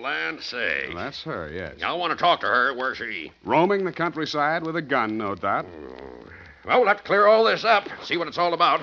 Land 0.00 0.40
sakes. 0.40 0.94
That's 0.94 1.22
her, 1.24 1.50
yes. 1.52 1.74
I 1.82 1.92
want 1.92 2.12
to 2.12 2.16
talk 2.16 2.40
to 2.40 2.46
her. 2.46 2.74
Where's 2.74 2.96
she? 2.96 3.32
Roaming 3.44 3.84
the 3.84 3.92
countryside 3.92 4.64
with 4.64 4.76
a 4.76 4.82
gun, 4.82 5.18
no 5.18 5.34
doubt. 5.34 5.66
Well, 6.64 6.80
we'll 6.80 6.88
have 6.88 6.98
to 6.98 7.02
clear 7.02 7.26
all 7.26 7.44
this 7.44 7.64
up, 7.64 7.88
see 8.02 8.16
what 8.16 8.28
it's 8.28 8.38
all 8.38 8.54
about. 8.54 8.80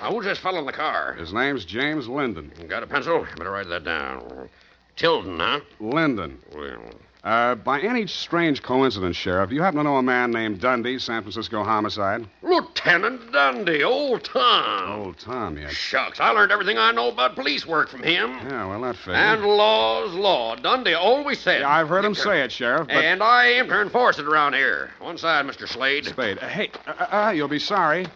Now, 0.00 0.12
who's 0.12 0.24
this 0.24 0.38
fellow 0.38 0.60
in 0.60 0.66
the 0.66 0.72
car? 0.72 1.14
His 1.14 1.32
name's 1.32 1.64
James 1.64 2.08
Linden. 2.08 2.52
Got 2.68 2.82
a 2.82 2.86
pencil? 2.86 3.26
Better 3.36 3.50
write 3.50 3.68
that 3.68 3.84
down. 3.84 4.48
Tilden, 4.94 5.38
huh? 5.38 5.60
Linden. 5.80 6.38
Well, 6.54 6.78
Uh, 7.24 7.56
by 7.56 7.80
any 7.80 8.06
strange 8.06 8.62
coincidence, 8.62 9.16
Sheriff, 9.16 9.50
you 9.50 9.60
happen 9.60 9.78
to 9.78 9.82
know 9.84 9.96
a 9.96 10.02
man 10.02 10.30
named 10.30 10.60
Dundee, 10.60 10.98
San 11.00 11.22
Francisco 11.22 11.64
homicide? 11.64 12.24
Lieutenant 12.42 13.32
Dundee, 13.32 13.82
old 13.82 14.22
Tom. 14.22 15.00
Old 15.00 15.18
Tom, 15.18 15.58
yes. 15.58 15.72
Shucks, 15.72 16.20
I 16.20 16.30
learned 16.30 16.52
everything 16.52 16.78
I 16.78 16.92
know 16.92 17.08
about 17.08 17.34
police 17.34 17.66
work 17.66 17.88
from 17.88 18.04
him. 18.04 18.30
Yeah, 18.30 18.66
well, 18.66 18.80
that 18.82 18.94
figures. 18.96 19.16
And 19.16 19.42
law's 19.44 20.14
law. 20.14 20.54
Dundee 20.54 20.94
always 20.94 21.40
said. 21.40 21.62
Yeah, 21.62 21.70
I've 21.70 21.88
heard 21.88 22.04
him 22.04 22.14
say 22.14 22.42
it, 22.42 22.52
Sheriff, 22.52 22.86
but... 22.86 22.96
And 22.96 23.20
I 23.22 23.46
aim 23.48 23.68
to 23.68 23.80
enforce 23.80 24.20
it 24.20 24.26
around 24.26 24.52
here. 24.54 24.90
One 25.00 25.18
side, 25.18 25.44
Mr. 25.46 25.66
Slade. 25.68 26.04
Spade. 26.06 26.38
Uh, 26.38 26.46
hey, 26.46 26.70
uh, 26.86 26.92
uh, 26.98 27.16
uh, 27.26 27.30
you'll 27.30 27.48
be 27.48 27.58
sorry. 27.58 28.06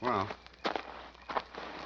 Well, 0.00 0.26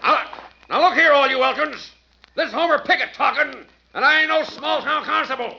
Now, 0.05 0.25
now 0.71 0.89
look 0.89 0.95
here, 0.97 1.11
all 1.11 1.29
you 1.29 1.43
Elkins. 1.43 1.91
This 2.37 2.49
is 2.49 2.53
Homer 2.55 2.79
Pickett 2.79 3.13
talking, 3.15 3.65
and 3.95 4.05
I 4.05 4.21
ain't 4.21 4.29
no 4.29 4.43
small 4.45 4.83
town 4.83 5.05
constable. 5.05 5.55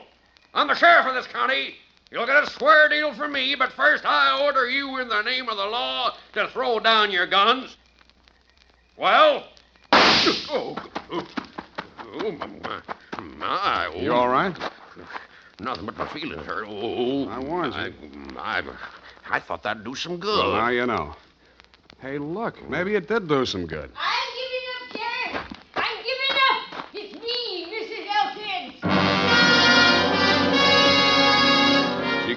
I'm 0.54 0.68
the 0.68 0.76
sheriff 0.76 1.08
of 1.08 1.16
this 1.16 1.28
county. 1.28 1.76
You'll 2.12 2.26
get 2.26 2.44
a 2.44 2.50
square 2.50 2.88
deal 2.88 3.14
from 3.14 3.34
me, 3.34 3.56
but 3.56 3.72
first 3.72 4.06
I 4.06 4.44
order 4.44 4.70
you 4.70 5.00
in 5.00 5.10
the 5.10 5.22
name 5.24 5.50
of 5.50 5.58
the 5.58 5.66
law 5.66 6.16
to 6.34 6.48
throw 6.50 6.80
down 6.80 7.12
your 7.12 7.28
guns. 7.28 7.76
Well? 8.98 9.48
Oh, 9.92 10.76
oh, 11.12 11.28
oh 12.14 12.32
my, 12.32 12.82
my, 13.38 13.92
oh. 13.94 14.00
you 14.00 14.14
all 14.14 14.30
right? 14.30 14.56
Nothing 15.60 15.86
but 15.86 15.98
my 15.98 16.08
feelings 16.10 16.46
hurt. 16.46 16.66
Oh, 16.68 17.28
I 17.28 17.40
warned 17.40 17.74
you. 17.74 18.38
I, 18.38 18.60
I, 18.60 18.64
I 19.30 19.40
thought 19.40 19.64
that'd 19.64 19.84
do 19.84 19.96
some 19.96 20.18
good. 20.18 20.38
Well, 20.38 20.54
now 20.54 20.70
you 20.70 20.86
know. 20.86 21.16
Hey, 22.00 22.18
look, 22.18 22.70
maybe 22.70 22.96
it 22.96 23.08
did 23.08 23.28
do 23.28 23.46
some 23.46 23.66
good. 23.66 23.90
I'm 23.96 24.35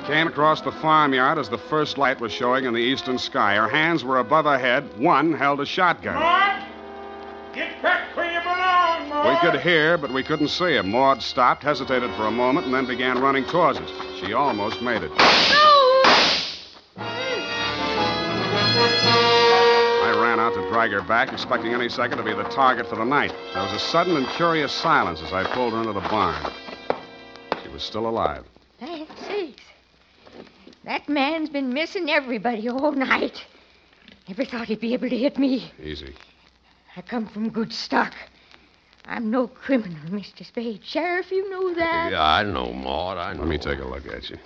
came 0.08 0.26
across 0.26 0.62
the 0.62 0.72
farmyard 0.72 1.36
as 1.36 1.50
the 1.50 1.58
first 1.58 1.98
light 1.98 2.18
was 2.18 2.32
showing 2.32 2.64
in 2.64 2.72
the 2.72 2.80
eastern 2.80 3.18
sky. 3.18 3.56
Her 3.56 3.68
hands 3.68 4.02
were 4.02 4.18
above 4.18 4.46
her 4.46 4.58
head. 4.58 4.98
One 4.98 5.34
held 5.34 5.60
a 5.60 5.66
shotgun. 5.66 6.14
Maud! 6.14 6.64
Get 7.52 7.82
back 7.82 8.16
where 8.16 8.32
you 8.32 8.40
belong, 8.40 9.10
Maud! 9.10 9.28
We 9.28 9.50
could 9.50 9.60
hear, 9.60 9.98
but 9.98 10.10
we 10.10 10.22
couldn't 10.22 10.48
see 10.48 10.76
him. 10.76 10.92
Maud 10.92 11.20
stopped, 11.20 11.62
hesitated 11.62 12.10
for 12.14 12.24
a 12.24 12.30
moment, 12.30 12.64
and 12.64 12.74
then 12.74 12.86
began 12.86 13.20
running 13.20 13.44
towards 13.44 13.78
us. 13.78 13.90
She 14.18 14.32
almost 14.32 14.80
made 14.80 15.02
it. 15.02 15.12
I 15.18 15.26
ran 20.18 20.40
out 20.40 20.54
to 20.54 20.66
drag 20.70 20.90
her 20.92 21.02
back, 21.02 21.34
expecting 21.34 21.74
any 21.74 21.90
second 21.90 22.16
to 22.16 22.24
be 22.24 22.32
the 22.32 22.44
target 22.44 22.86
for 22.86 22.96
the 22.96 23.04
night. 23.04 23.34
There 23.52 23.62
was 23.62 23.74
a 23.74 23.78
sudden 23.78 24.16
and 24.16 24.26
curious 24.28 24.72
silence 24.72 25.20
as 25.20 25.34
I 25.34 25.44
pulled 25.52 25.74
her 25.74 25.80
into 25.80 25.92
the 25.92 26.00
barn. 26.08 26.50
She 27.62 27.68
was 27.68 27.82
still 27.82 28.08
alive. 28.08 28.44
Land 30.88 31.00
sakes. 31.00 31.06
That 31.06 31.12
man's 31.12 31.50
been 31.50 31.72
missing 31.72 32.10
everybody 32.10 32.68
all 32.68 32.92
night. 32.92 33.44
Never 34.28 34.44
thought 34.44 34.68
he'd 34.68 34.80
be 34.80 34.94
able 34.94 35.08
to 35.08 35.16
hit 35.16 35.38
me. 35.38 35.70
Easy. 35.82 36.14
I 36.96 37.02
come 37.02 37.26
from 37.26 37.50
good 37.50 37.72
stock. 37.72 38.14
I'm 39.06 39.30
no 39.30 39.46
criminal, 39.46 39.98
Mr. 40.10 40.44
Spade. 40.44 40.84
Sheriff, 40.84 41.30
you 41.30 41.48
know 41.48 41.74
that. 41.74 42.10
Yeah, 42.12 42.22
I 42.22 42.42
know, 42.42 42.72
Maud. 42.72 43.16
I 43.16 43.32
know. 43.32 43.40
Let 43.40 43.48
me 43.48 43.58
take 43.58 43.78
a 43.78 43.84
look 43.84 44.06
at 44.06 44.28
you. 44.28 44.38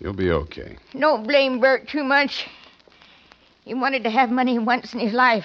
You'll 0.00 0.14
be 0.14 0.30
okay. 0.30 0.78
Don't 0.98 1.26
blame 1.26 1.60
Bert 1.60 1.86
too 1.88 2.02
much. 2.02 2.48
He 3.64 3.74
wanted 3.74 4.04
to 4.04 4.10
have 4.10 4.30
money 4.30 4.58
once 4.58 4.94
in 4.94 5.00
his 5.00 5.12
life. 5.12 5.44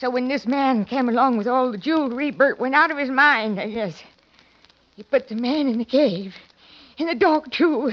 So 0.00 0.10
when 0.10 0.28
this 0.28 0.46
man 0.46 0.84
came 0.84 1.08
along 1.08 1.38
with 1.38 1.48
all 1.48 1.72
the 1.72 1.78
jewelry, 1.78 2.30
Bert 2.30 2.60
went 2.60 2.76
out 2.76 2.90
of 2.90 2.98
his 2.98 3.10
mind, 3.10 3.60
I 3.60 3.68
guess. 3.68 4.00
He 4.94 5.02
put 5.02 5.28
the 5.28 5.34
man 5.34 5.66
in 5.66 5.78
the 5.78 5.84
cave. 5.84 6.34
And 6.98 7.08
the 7.08 7.14
dog, 7.16 7.50
too. 7.50 7.92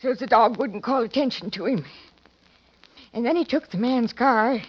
So 0.00 0.14
the 0.14 0.26
dog 0.26 0.58
wouldn't 0.58 0.84
call 0.84 1.02
attention 1.02 1.50
to 1.52 1.66
him. 1.66 1.84
And 3.12 3.26
then 3.26 3.36
he 3.36 3.44
took 3.44 3.70
the 3.70 3.78
man's 3.78 4.12
car, 4.12 4.60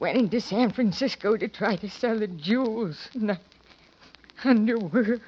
went 0.00 0.18
into 0.18 0.40
San 0.40 0.70
Francisco 0.70 1.36
to 1.36 1.48
try 1.48 1.76
to 1.76 1.88
sell 1.88 2.18
the 2.18 2.26
jewels 2.26 3.08
and 3.14 3.30
the 3.30 3.38
underwear. 4.44 5.20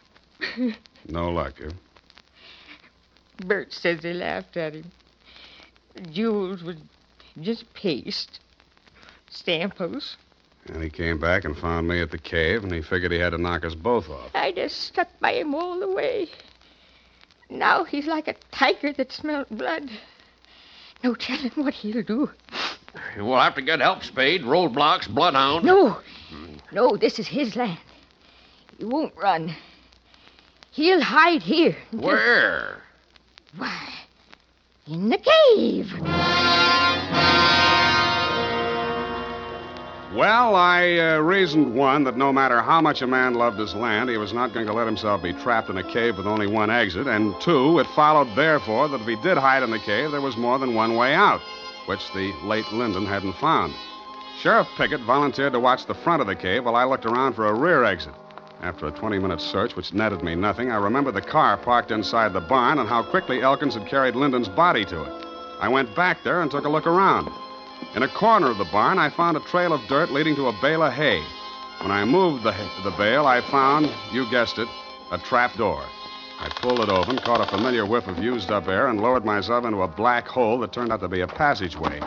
No 1.08 1.30
luck, 1.30 1.54
huh? 1.62 1.70
Bert 3.46 3.72
says 3.72 4.00
they 4.00 4.12
laughed 4.12 4.56
at 4.56 4.74
him. 4.74 4.90
The 5.94 6.02
jewels 6.02 6.62
was 6.62 6.76
just 7.40 7.72
paste, 7.72 8.40
samples. 9.30 10.16
And 10.66 10.82
he 10.82 10.90
came 10.90 11.18
back 11.18 11.44
and 11.44 11.56
found 11.56 11.88
me 11.88 12.02
at 12.02 12.10
the 12.10 12.18
cave, 12.18 12.64
and 12.64 12.72
he 12.72 12.82
figured 12.82 13.12
he 13.12 13.18
had 13.18 13.30
to 13.30 13.38
knock 13.38 13.64
us 13.64 13.74
both 13.74 14.10
off. 14.10 14.30
I 14.34 14.52
just 14.52 14.78
stuck 14.78 15.08
by 15.20 15.32
him 15.32 15.54
all 15.54 15.80
the 15.80 15.90
way. 15.90 16.28
Now 17.50 17.84
he's 17.84 18.06
like 18.06 18.28
a 18.28 18.34
tiger 18.52 18.92
that 18.92 19.12
smelt 19.12 19.48
blood. 19.50 19.90
No 21.02 21.14
telling 21.14 21.50
what 21.54 21.74
he'll 21.74 22.02
do. 22.02 22.30
We'll 23.16 23.38
have 23.40 23.54
to 23.56 23.62
get 23.62 23.80
help, 23.80 24.02
Spade. 24.02 24.42
Roadblocks, 24.42 25.08
bloodhound. 25.08 25.64
No, 25.64 26.00
hmm. 26.30 26.54
no, 26.72 26.96
this 26.96 27.18
is 27.18 27.26
his 27.26 27.56
land. 27.56 27.78
He 28.78 28.84
won't 28.84 29.14
run. 29.16 29.54
He'll 30.72 31.02
hide 31.02 31.42
here. 31.42 31.76
until- 31.90 32.06
Where? 32.06 32.82
Why, 33.56 33.88
in 34.86 35.08
the 35.08 35.18
cave. 35.18 36.39
Well, 40.12 40.56
I 40.56 40.98
uh, 40.98 41.18
reasoned, 41.20 41.72
one, 41.72 42.02
that 42.02 42.16
no 42.16 42.32
matter 42.32 42.60
how 42.60 42.80
much 42.80 43.00
a 43.00 43.06
man 43.06 43.34
loved 43.34 43.60
his 43.60 43.76
land, 43.76 44.10
he 44.10 44.16
was 44.16 44.32
not 44.32 44.52
going 44.52 44.66
to 44.66 44.72
let 44.72 44.86
himself 44.86 45.22
be 45.22 45.32
trapped 45.32 45.70
in 45.70 45.78
a 45.78 45.92
cave 45.92 46.16
with 46.16 46.26
only 46.26 46.48
one 46.48 46.68
exit. 46.68 47.06
And 47.06 47.40
two, 47.40 47.78
it 47.78 47.86
followed, 47.94 48.34
therefore, 48.34 48.88
that 48.88 49.02
if 49.02 49.06
he 49.06 49.14
did 49.22 49.38
hide 49.38 49.62
in 49.62 49.70
the 49.70 49.78
cave, 49.78 50.10
there 50.10 50.20
was 50.20 50.36
more 50.36 50.58
than 50.58 50.74
one 50.74 50.96
way 50.96 51.14
out, 51.14 51.40
which 51.86 52.12
the 52.12 52.32
late 52.42 52.66
Linden 52.72 53.06
hadn't 53.06 53.34
found. 53.34 53.72
Sheriff 54.40 54.66
Pickett 54.76 55.00
volunteered 55.02 55.52
to 55.52 55.60
watch 55.60 55.86
the 55.86 55.94
front 55.94 56.20
of 56.20 56.26
the 56.26 56.34
cave 56.34 56.64
while 56.64 56.74
I 56.74 56.82
looked 56.82 57.06
around 57.06 57.34
for 57.34 57.46
a 57.46 57.54
rear 57.54 57.84
exit. 57.84 58.14
After 58.62 58.88
a 58.88 58.90
20 58.90 59.20
minute 59.20 59.40
search, 59.40 59.76
which 59.76 59.94
netted 59.94 60.24
me 60.24 60.34
nothing, 60.34 60.72
I 60.72 60.76
remembered 60.76 61.14
the 61.14 61.20
car 61.20 61.56
parked 61.56 61.92
inside 61.92 62.32
the 62.32 62.40
barn 62.40 62.80
and 62.80 62.88
how 62.88 63.04
quickly 63.04 63.42
Elkins 63.42 63.74
had 63.74 63.86
carried 63.86 64.16
Linden's 64.16 64.48
body 64.48 64.84
to 64.86 65.04
it. 65.04 65.26
I 65.60 65.68
went 65.68 65.94
back 65.94 66.24
there 66.24 66.42
and 66.42 66.50
took 66.50 66.64
a 66.64 66.68
look 66.68 66.88
around. 66.88 67.30
In 67.94 68.02
a 68.02 68.08
corner 68.08 68.50
of 68.50 68.58
the 68.58 68.64
barn, 68.66 68.98
I 68.98 69.10
found 69.10 69.36
a 69.36 69.40
trail 69.40 69.72
of 69.72 69.86
dirt 69.88 70.10
leading 70.10 70.36
to 70.36 70.48
a 70.48 70.60
bale 70.60 70.82
of 70.82 70.92
hay. 70.92 71.22
When 71.80 71.90
I 71.90 72.04
moved 72.04 72.44
the, 72.44 72.52
the 72.84 72.90
bale, 72.92 73.26
I 73.26 73.40
found, 73.40 73.90
you 74.12 74.30
guessed 74.30 74.58
it, 74.58 74.68
a 75.10 75.18
trap 75.18 75.56
door. 75.56 75.82
I 76.38 76.48
pulled 76.60 76.80
it 76.80 76.88
open, 76.88 77.18
caught 77.18 77.40
a 77.40 77.46
familiar 77.46 77.84
whiff 77.84 78.06
of 78.06 78.18
used 78.18 78.50
up 78.50 78.68
air, 78.68 78.88
and 78.88 79.00
lowered 79.00 79.24
myself 79.24 79.64
into 79.64 79.82
a 79.82 79.88
black 79.88 80.28
hole 80.28 80.58
that 80.60 80.72
turned 80.72 80.92
out 80.92 81.00
to 81.00 81.08
be 81.08 81.20
a 81.20 81.26
passageway. 81.26 82.00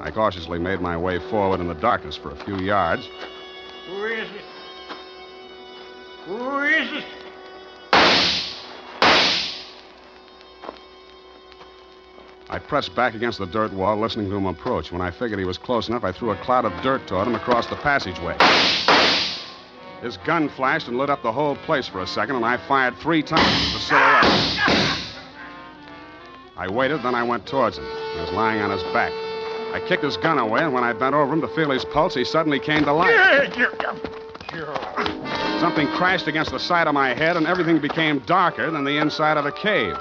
I 0.00 0.10
cautiously 0.10 0.58
made 0.58 0.80
my 0.80 0.96
way 0.96 1.18
forward 1.18 1.60
in 1.60 1.68
the 1.68 1.74
darkness 1.74 2.16
for 2.16 2.30
a 2.30 2.36
few 2.44 2.58
yards. 2.58 3.08
Who 3.86 4.04
is 4.04 4.28
it? 4.30 4.44
Who 6.26 6.60
is 6.60 6.92
it? 6.92 7.25
I 12.48 12.58
pressed 12.60 12.94
back 12.94 13.14
against 13.14 13.38
the 13.38 13.46
dirt 13.46 13.72
wall, 13.72 13.96
listening 13.96 14.30
to 14.30 14.36
him 14.36 14.46
approach. 14.46 14.92
When 14.92 15.00
I 15.00 15.10
figured 15.10 15.38
he 15.38 15.44
was 15.44 15.58
close 15.58 15.88
enough, 15.88 16.04
I 16.04 16.12
threw 16.12 16.30
a 16.30 16.36
cloud 16.36 16.64
of 16.64 16.72
dirt 16.80 17.06
toward 17.06 17.26
him 17.26 17.34
across 17.34 17.66
the 17.66 17.76
passageway. 17.76 18.36
His 20.00 20.16
gun 20.18 20.48
flashed 20.48 20.86
and 20.86 20.96
lit 20.96 21.10
up 21.10 21.22
the 21.22 21.32
whole 21.32 21.56
place 21.56 21.88
for 21.88 22.00
a 22.00 22.06
second, 22.06 22.36
and 22.36 22.44
I 22.44 22.56
fired 22.56 22.96
three 22.98 23.22
times 23.22 23.42
at 23.42 23.72
the 23.72 23.80
silhouette. 23.80 25.00
I 26.56 26.68
waited, 26.70 27.02
then 27.02 27.14
I 27.14 27.24
went 27.24 27.46
towards 27.46 27.78
him. 27.78 27.84
He 28.14 28.20
was 28.20 28.30
lying 28.30 28.62
on 28.62 28.70
his 28.70 28.82
back. 28.92 29.12
I 29.74 29.82
kicked 29.88 30.04
his 30.04 30.16
gun 30.16 30.38
away, 30.38 30.62
and 30.62 30.72
when 30.72 30.84
I 30.84 30.92
bent 30.92 31.14
over 31.14 31.32
him 31.32 31.40
to 31.40 31.48
feel 31.48 31.70
his 31.70 31.84
pulse, 31.84 32.14
he 32.14 32.24
suddenly 32.24 32.60
came 32.60 32.84
to 32.84 32.92
life. 32.92 33.52
Something 35.58 35.88
crashed 35.88 36.28
against 36.28 36.52
the 36.52 36.60
side 36.60 36.86
of 36.86 36.94
my 36.94 37.12
head, 37.12 37.36
and 37.36 37.46
everything 37.46 37.80
became 37.80 38.20
darker 38.20 38.70
than 38.70 38.84
the 38.84 38.98
inside 38.98 39.36
of 39.36 39.46
a 39.46 39.52
cave. 39.52 39.96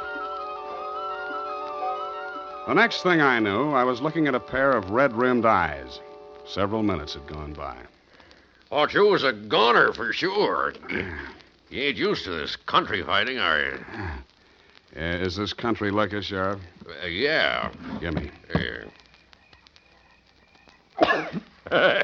The 2.68 2.74
next 2.74 3.04
thing 3.04 3.22
I 3.22 3.40
knew, 3.40 3.72
I 3.72 3.84
was 3.84 4.02
looking 4.02 4.28
at 4.28 4.34
a 4.34 4.40
pair 4.40 4.72
of 4.72 4.90
red 4.90 5.16
rimmed 5.16 5.46
eyes. 5.46 6.00
Several 6.48 6.82
minutes 6.82 7.14
had 7.14 7.28
gone 7.28 7.54
by. 7.54 7.78
Thought 8.70 8.94
you 8.94 9.08
was 9.08 9.24
a 9.24 9.34
goner 9.34 9.94
for 9.94 10.12
sure. 10.14 10.74
You 11.72 11.82
ain't 11.82 11.98
used 11.98 12.24
to 12.26 12.30
this 12.30 12.56
country 12.56 13.02
fighting, 13.02 13.40
are 13.40 13.60
you? 13.60 13.80
Uh, 14.96 15.00
is 15.02 15.36
this 15.36 15.52
country 15.52 15.90
liquor, 15.90 16.22
Sheriff? 16.22 16.62
Uh, 16.88 17.08
yeah. 17.08 17.72
Give 18.00 18.14
me. 18.14 18.30
Here. 18.54 18.86
Yeah, 21.02 22.04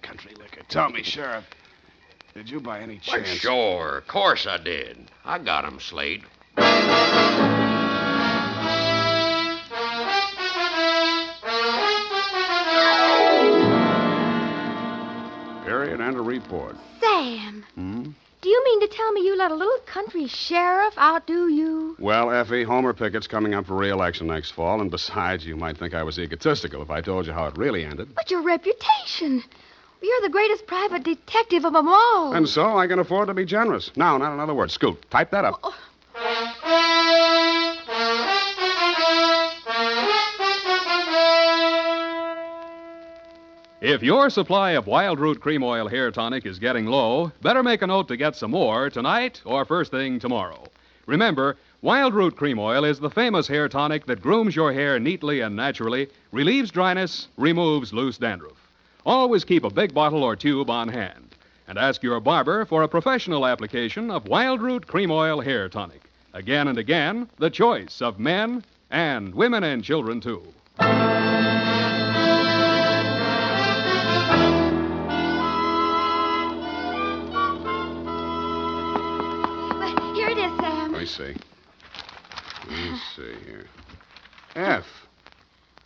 country 0.00 0.32
liquor. 0.38 0.62
Tell 0.68 0.90
me, 0.90 1.02
Sheriff, 1.02 1.44
did 2.34 2.48
you 2.48 2.60
by 2.60 2.80
any 2.80 3.00
Why, 3.04 3.24
sure. 3.24 3.98
Of 3.98 4.06
course 4.06 4.46
I 4.46 4.58
did. 4.58 5.10
I 5.24 5.38
got 5.38 5.64
him, 5.64 5.80
Slade. 5.80 6.22
And 15.92 16.16
a 16.16 16.20
report. 16.20 16.76
Sam, 17.00 17.64
Hmm? 17.74 18.10
do 18.42 18.48
you 18.48 18.64
mean 18.64 18.80
to 18.80 18.88
tell 18.88 19.10
me 19.12 19.22
you 19.22 19.36
let 19.36 19.50
a 19.50 19.54
little 19.54 19.78
country 19.86 20.26
sheriff 20.28 20.96
outdo 20.98 21.48
you? 21.48 21.96
Well, 21.98 22.30
Effie, 22.30 22.62
Homer 22.62 22.92
Pickett's 22.92 23.26
coming 23.26 23.54
up 23.54 23.66
for 23.66 23.74
re-election 23.76 24.26
next 24.28 24.50
fall, 24.52 24.80
and 24.80 24.90
besides, 24.90 25.44
you 25.46 25.56
might 25.56 25.76
think 25.78 25.94
I 25.94 26.02
was 26.02 26.18
egotistical 26.18 26.82
if 26.82 26.90
I 26.90 27.00
told 27.00 27.26
you 27.26 27.32
how 27.32 27.46
it 27.46 27.56
really 27.56 27.84
ended. 27.84 28.14
But 28.14 28.30
your 28.30 28.42
reputation. 28.42 29.42
You're 30.00 30.20
the 30.22 30.28
greatest 30.28 30.66
private 30.66 31.02
detective 31.02 31.64
of 31.64 31.72
them 31.72 31.88
all. 31.88 32.32
And 32.34 32.48
so 32.48 32.78
I 32.78 32.86
can 32.86 33.00
afford 33.00 33.26
to 33.28 33.34
be 33.34 33.44
generous. 33.44 33.90
Now, 33.96 34.16
not 34.18 34.32
another 34.32 34.54
word. 34.54 34.70
Scoot, 34.70 35.10
type 35.10 35.30
that 35.32 35.44
up. 35.44 35.60
If 43.80 44.02
your 44.02 44.28
supply 44.28 44.72
of 44.72 44.88
Wild 44.88 45.20
Root 45.20 45.40
Cream 45.40 45.62
Oil 45.62 45.86
Hair 45.86 46.10
Tonic 46.10 46.44
is 46.46 46.58
getting 46.58 46.86
low, 46.86 47.30
better 47.42 47.62
make 47.62 47.80
a 47.80 47.86
note 47.86 48.08
to 48.08 48.16
get 48.16 48.34
some 48.34 48.50
more 48.50 48.90
tonight 48.90 49.40
or 49.44 49.64
first 49.64 49.92
thing 49.92 50.18
tomorrow. 50.18 50.64
Remember, 51.06 51.56
Wild 51.80 52.12
Root 52.12 52.34
Cream 52.34 52.58
Oil 52.58 52.84
is 52.84 52.98
the 52.98 53.08
famous 53.08 53.46
hair 53.46 53.68
tonic 53.68 54.04
that 54.06 54.20
grooms 54.20 54.56
your 54.56 54.72
hair 54.72 54.98
neatly 54.98 55.42
and 55.42 55.54
naturally, 55.54 56.08
relieves 56.32 56.72
dryness, 56.72 57.28
removes 57.36 57.92
loose 57.92 58.18
dandruff. 58.18 58.68
Always 59.06 59.44
keep 59.44 59.62
a 59.62 59.70
big 59.70 59.94
bottle 59.94 60.24
or 60.24 60.34
tube 60.34 60.70
on 60.70 60.88
hand. 60.88 61.36
And 61.68 61.78
ask 61.78 62.02
your 62.02 62.18
barber 62.18 62.64
for 62.64 62.82
a 62.82 62.88
professional 62.88 63.46
application 63.46 64.10
of 64.10 64.26
Wild 64.26 64.60
Root 64.60 64.88
Cream 64.88 65.12
Oil 65.12 65.40
Hair 65.40 65.68
Tonic. 65.68 66.02
Again 66.34 66.66
and 66.66 66.78
again, 66.78 67.28
the 67.38 67.48
choice 67.48 68.02
of 68.02 68.18
men 68.18 68.64
and 68.90 69.32
women 69.36 69.62
and 69.62 69.84
children, 69.84 70.20
too. 70.20 70.42
See. 81.08 81.34
Let 82.68 82.70
me 82.70 82.98
see 83.16 83.34
here. 83.46 83.66
F. 84.54 84.84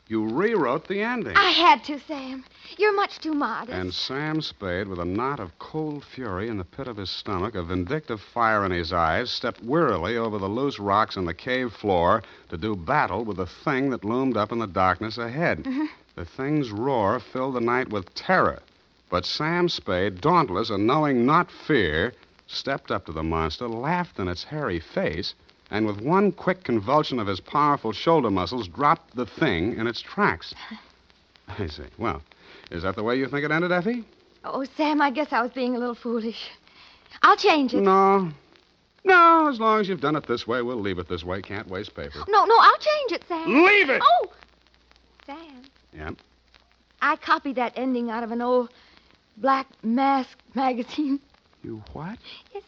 You 0.09 0.29
rewrote 0.29 0.89
the 0.89 1.01
ending. 1.01 1.37
I 1.37 1.51
had 1.51 1.85
to, 1.85 1.99
Sam. 2.01 2.45
You're 2.77 2.95
much 2.95 3.19
too 3.19 3.33
modest. 3.33 3.73
And 3.73 3.95
Sam 3.95 4.41
Spade, 4.41 4.89
with 4.89 4.99
a 4.99 5.05
knot 5.05 5.41
of 5.41 5.59
cold 5.59 6.05
fury 6.05 6.49
in 6.49 6.59
the 6.59 6.65
pit 6.65 6.89
of 6.89 6.97
his 6.97 7.09
stomach, 7.09 7.55
a 7.55 7.63
vindictive 7.63 8.21
fire 8.21 8.65
in 8.67 8.73
his 8.73 8.93
eyes, 8.93 9.31
stepped 9.31 9.63
wearily 9.63 10.17
over 10.17 10.39
the 10.39 10.49
loose 10.49 10.79
rocks 10.79 11.17
on 11.17 11.25
the 11.25 11.35
cave 11.35 11.73
floor 11.73 12.23
to 12.51 12.57
do 12.57 12.75
battle 12.75 13.25
with 13.25 13.37
the 13.37 13.47
thing 13.47 13.91
that 13.91 14.05
loomed 14.05 14.37
up 14.37 14.53
in 14.53 14.59
the 14.59 14.67
darkness 14.67 15.19
ahead. 15.19 15.59
Mm-hmm. 15.65 15.85
The 16.15 16.25
thing's 16.25 16.71
roar 16.71 17.21
filled 17.21 17.55
the 17.55 17.61
night 17.61 17.89
with 17.89 18.15
terror. 18.15 18.61
But 19.09 19.25
Sam 19.25 19.69
Spade, 19.69 20.21
dauntless 20.21 20.71
and 20.71 20.87
knowing 20.87 21.25
not 21.25 21.51
fear, 21.51 22.13
stepped 22.53 22.91
up 22.91 23.07
to 23.07 23.13
the 23.13 23.23
monster, 23.23 23.69
laughed 23.69 24.19
in 24.19 24.29
its 24.29 24.45
hairy 24.45 24.81
face, 24.81 25.35
and 25.71 25.87
with 25.87 26.01
one 26.01 26.33
quick 26.33 26.65
convulsion 26.65 27.19
of 27.19 27.27
his 27.27 27.41
powerful 27.41 27.93
shoulder 27.93 28.31
muscles, 28.31 28.69
dropped 28.69 29.17
the 29.17 29.27
thing 29.27 29.77
in 29.77 29.87
its 29.87 30.01
tracks. 30.01 30.55
I 31.59 31.67
see. 31.67 31.85
Well, 31.99 32.23
is 32.71 32.83
that 32.83 32.95
the 32.97 33.03
way 33.03 33.17
you 33.17 33.27
think 33.29 33.45
it 33.45 33.51
ended, 33.51 33.73
Effie? 33.73 34.05
Oh, 34.45 34.65
Sam, 34.77 35.01
I 35.01 35.11
guess 35.11 35.29
I 35.33 35.43
was 35.43 35.53
being 35.53 35.77
a 35.77 35.79
little 35.79 35.95
foolish. 35.95 36.51
I'll 37.23 37.37
change 37.37 37.75
it. 37.75 37.81
No. 37.83 38.31
No, 39.05 39.49
as 39.49 39.59
long 39.59 39.81
as 39.81 39.89
you've 39.89 40.01
done 40.01 40.17
it 40.17 40.27
this 40.27 40.47
way, 40.47 40.63
we'll 40.63 40.81
leave 40.81 40.99
it 40.99 41.09
this 41.09 41.25
way. 41.25 41.43
Can't 41.43 41.69
waste 41.69 41.95
paper. 41.95 42.21
No, 42.29 42.45
no, 42.45 42.55
I'll 42.61 42.79
change 42.79 43.13
it, 43.13 43.25
Sam. 43.27 43.65
Leave 43.65 43.91
it! 43.91 44.01
Oh! 44.05 44.33
Sam, 45.27 45.63
Yeah. 45.93 46.11
I 47.01 47.17
copied 47.17 47.57
that 47.57 47.73
ending 47.77 48.11
out 48.11 48.23
of 48.23 48.31
an 48.31 48.41
old 48.41 48.71
Black 49.37 49.67
Mask 49.83 50.39
magazine. 50.55 51.19
You 51.63 51.83
what? 51.93 52.19
Yes. 52.53 52.63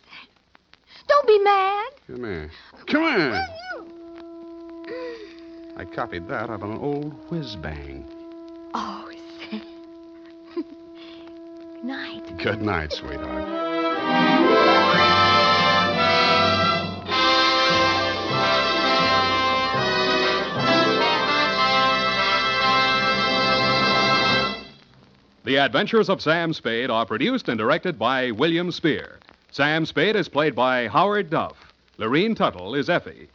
Don't 1.09 1.27
be 1.27 1.39
mad. 1.41 1.93
Come 2.07 2.25
here. 2.25 2.51
Come 2.87 3.03
here. 3.03 3.47
I 5.77 5.85
copied 5.85 6.29
that 6.29 6.45
out 6.45 6.51
of 6.51 6.63
an 6.63 6.79
old 6.79 7.13
whiz 7.31 7.57
bang. 7.57 8.05
Oh, 8.75 9.11
Sam. 9.51 9.63
Good 11.75 11.85
night. 11.85 12.39
Good 12.39 12.63
night, 12.63 12.93
sweetheart. 12.93 14.74
The 25.45 25.59
Adventures 25.59 26.09
of 26.09 26.23
Sam 26.23 26.55
Spade 26.55 26.89
are 26.89 27.05
produced 27.05 27.51
and 27.51 27.59
directed 27.59 27.99
by 27.99 28.31
William 28.31 28.73
Spier. 28.73 29.19
Sam 29.51 29.85
Spade 29.85 30.17
is 30.17 30.27
played 30.27 30.55
by 30.55 30.89
Howard 30.89 31.29
Duff. 31.29 31.75
Lurene 31.99 32.35
Tuttle 32.35 32.75
is 32.75 32.89
Effie. 32.89 33.29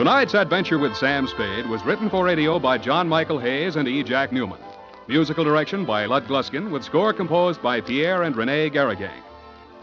Tonight's 0.00 0.32
adventure 0.32 0.78
with 0.78 0.96
Sam 0.96 1.26
Spade 1.26 1.66
was 1.66 1.84
written 1.84 2.08
for 2.08 2.24
radio 2.24 2.58
by 2.58 2.78
John 2.78 3.06
Michael 3.06 3.38
Hayes 3.38 3.76
and 3.76 3.86
E. 3.86 4.02
Jack 4.02 4.30
Neuman. 4.30 4.56
Musical 5.08 5.44
direction 5.44 5.84
by 5.84 6.06
Lud 6.06 6.26
Gluskin, 6.26 6.70
with 6.70 6.82
score 6.82 7.12
composed 7.12 7.60
by 7.60 7.82
Pierre 7.82 8.22
and 8.22 8.34
Renee 8.34 8.70
Garriguenc. 8.70 9.22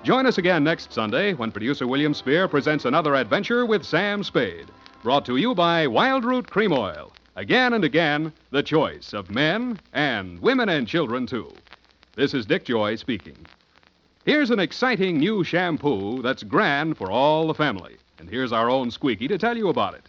Join 0.01 0.25
us 0.25 0.39
again 0.39 0.63
next 0.63 0.91
Sunday 0.91 1.36
when 1.36 1.51
producer 1.51 1.86
William 1.86 2.15
Spier 2.15 2.47
presents 2.47 2.86
another 2.86 3.13
adventure 3.13 3.63
with 3.67 3.86
Sam 3.86 4.23
Spade, 4.23 4.65
brought 5.03 5.23
to 5.27 5.38
you 5.38 5.53
by 5.53 5.86
Wild 5.86 6.25
Root 6.25 6.49
Cream 6.49 6.73
Oil. 6.73 7.13
Again 7.36 7.73
and 7.73 7.84
again, 7.84 8.34
the 8.49 8.63
choice 8.63 9.13
of 9.13 9.30
men 9.30 9.80
and 9.93 10.41
women 10.41 10.67
and 10.67 10.88
children, 10.88 11.27
too. 11.27 11.53
This 12.15 12.34
is 12.34 12.47
Dick 12.47 12.65
Joy 12.65 12.95
speaking. 12.95 13.38
Here's 14.25 14.49
an 14.49 14.60
exciting 14.60 15.19
new 15.19 15.43
shampoo 15.43 16.23
that's 16.23 16.41
grand 16.41 16.97
for 16.97 17.12
all 17.12 17.45
the 17.45 17.53
family. 17.53 17.97
And 18.19 18.30
here's 18.30 18.51
our 18.51 18.69
own 18.69 18.91
Squeaky 18.91 19.27
to 19.27 19.38
tell 19.38 19.58
you 19.58 19.69
about 19.69 19.93
it. 19.93 20.03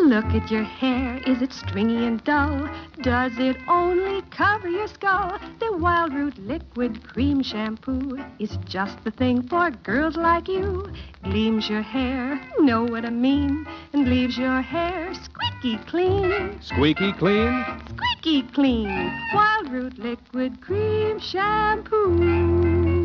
Look 0.00 0.24
at 0.26 0.50
your 0.50 0.64
hair. 0.64 1.18
Is 1.26 1.40
it 1.40 1.52
stringy 1.52 2.04
and 2.04 2.22
dull? 2.24 2.68
Does 3.02 3.32
it 3.38 3.56
only 3.68 4.22
cover 4.30 4.68
your 4.68 4.88
skull? 4.88 5.38
The 5.60 5.76
Wild 5.76 6.12
Root 6.12 6.36
Liquid 6.38 7.06
Cream 7.06 7.42
Shampoo 7.42 8.18
is 8.40 8.58
just 8.64 9.02
the 9.04 9.12
thing 9.12 9.42
for 9.48 9.70
girls 9.70 10.16
like 10.16 10.48
you. 10.48 10.92
Gleams 11.22 11.68
your 11.68 11.82
hair, 11.82 12.40
know 12.58 12.84
what 12.84 13.04
I 13.04 13.10
mean, 13.10 13.66
and 13.92 14.08
leaves 14.08 14.36
your 14.36 14.62
hair 14.62 15.14
squeaky 15.14 15.78
clean. 15.86 16.60
Squeaky 16.60 17.12
clean? 17.12 17.64
Squeaky 17.88 18.42
clean. 18.52 18.88
Wild 19.32 19.70
Root 19.70 19.98
Liquid 19.98 20.60
Cream 20.60 21.20
Shampoo. 21.20 23.03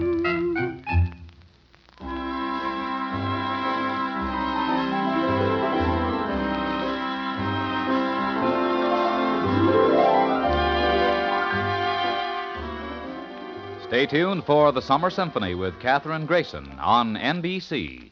Stay 13.90 14.06
tuned 14.06 14.44
for 14.46 14.72
the 14.72 14.84
Summer 14.84 15.10
Symphony 15.10 15.56
with 15.56 15.80
Katherine 15.80 16.28
Grayson 16.28 16.78
on 16.80 17.16
NBC. 17.16 18.12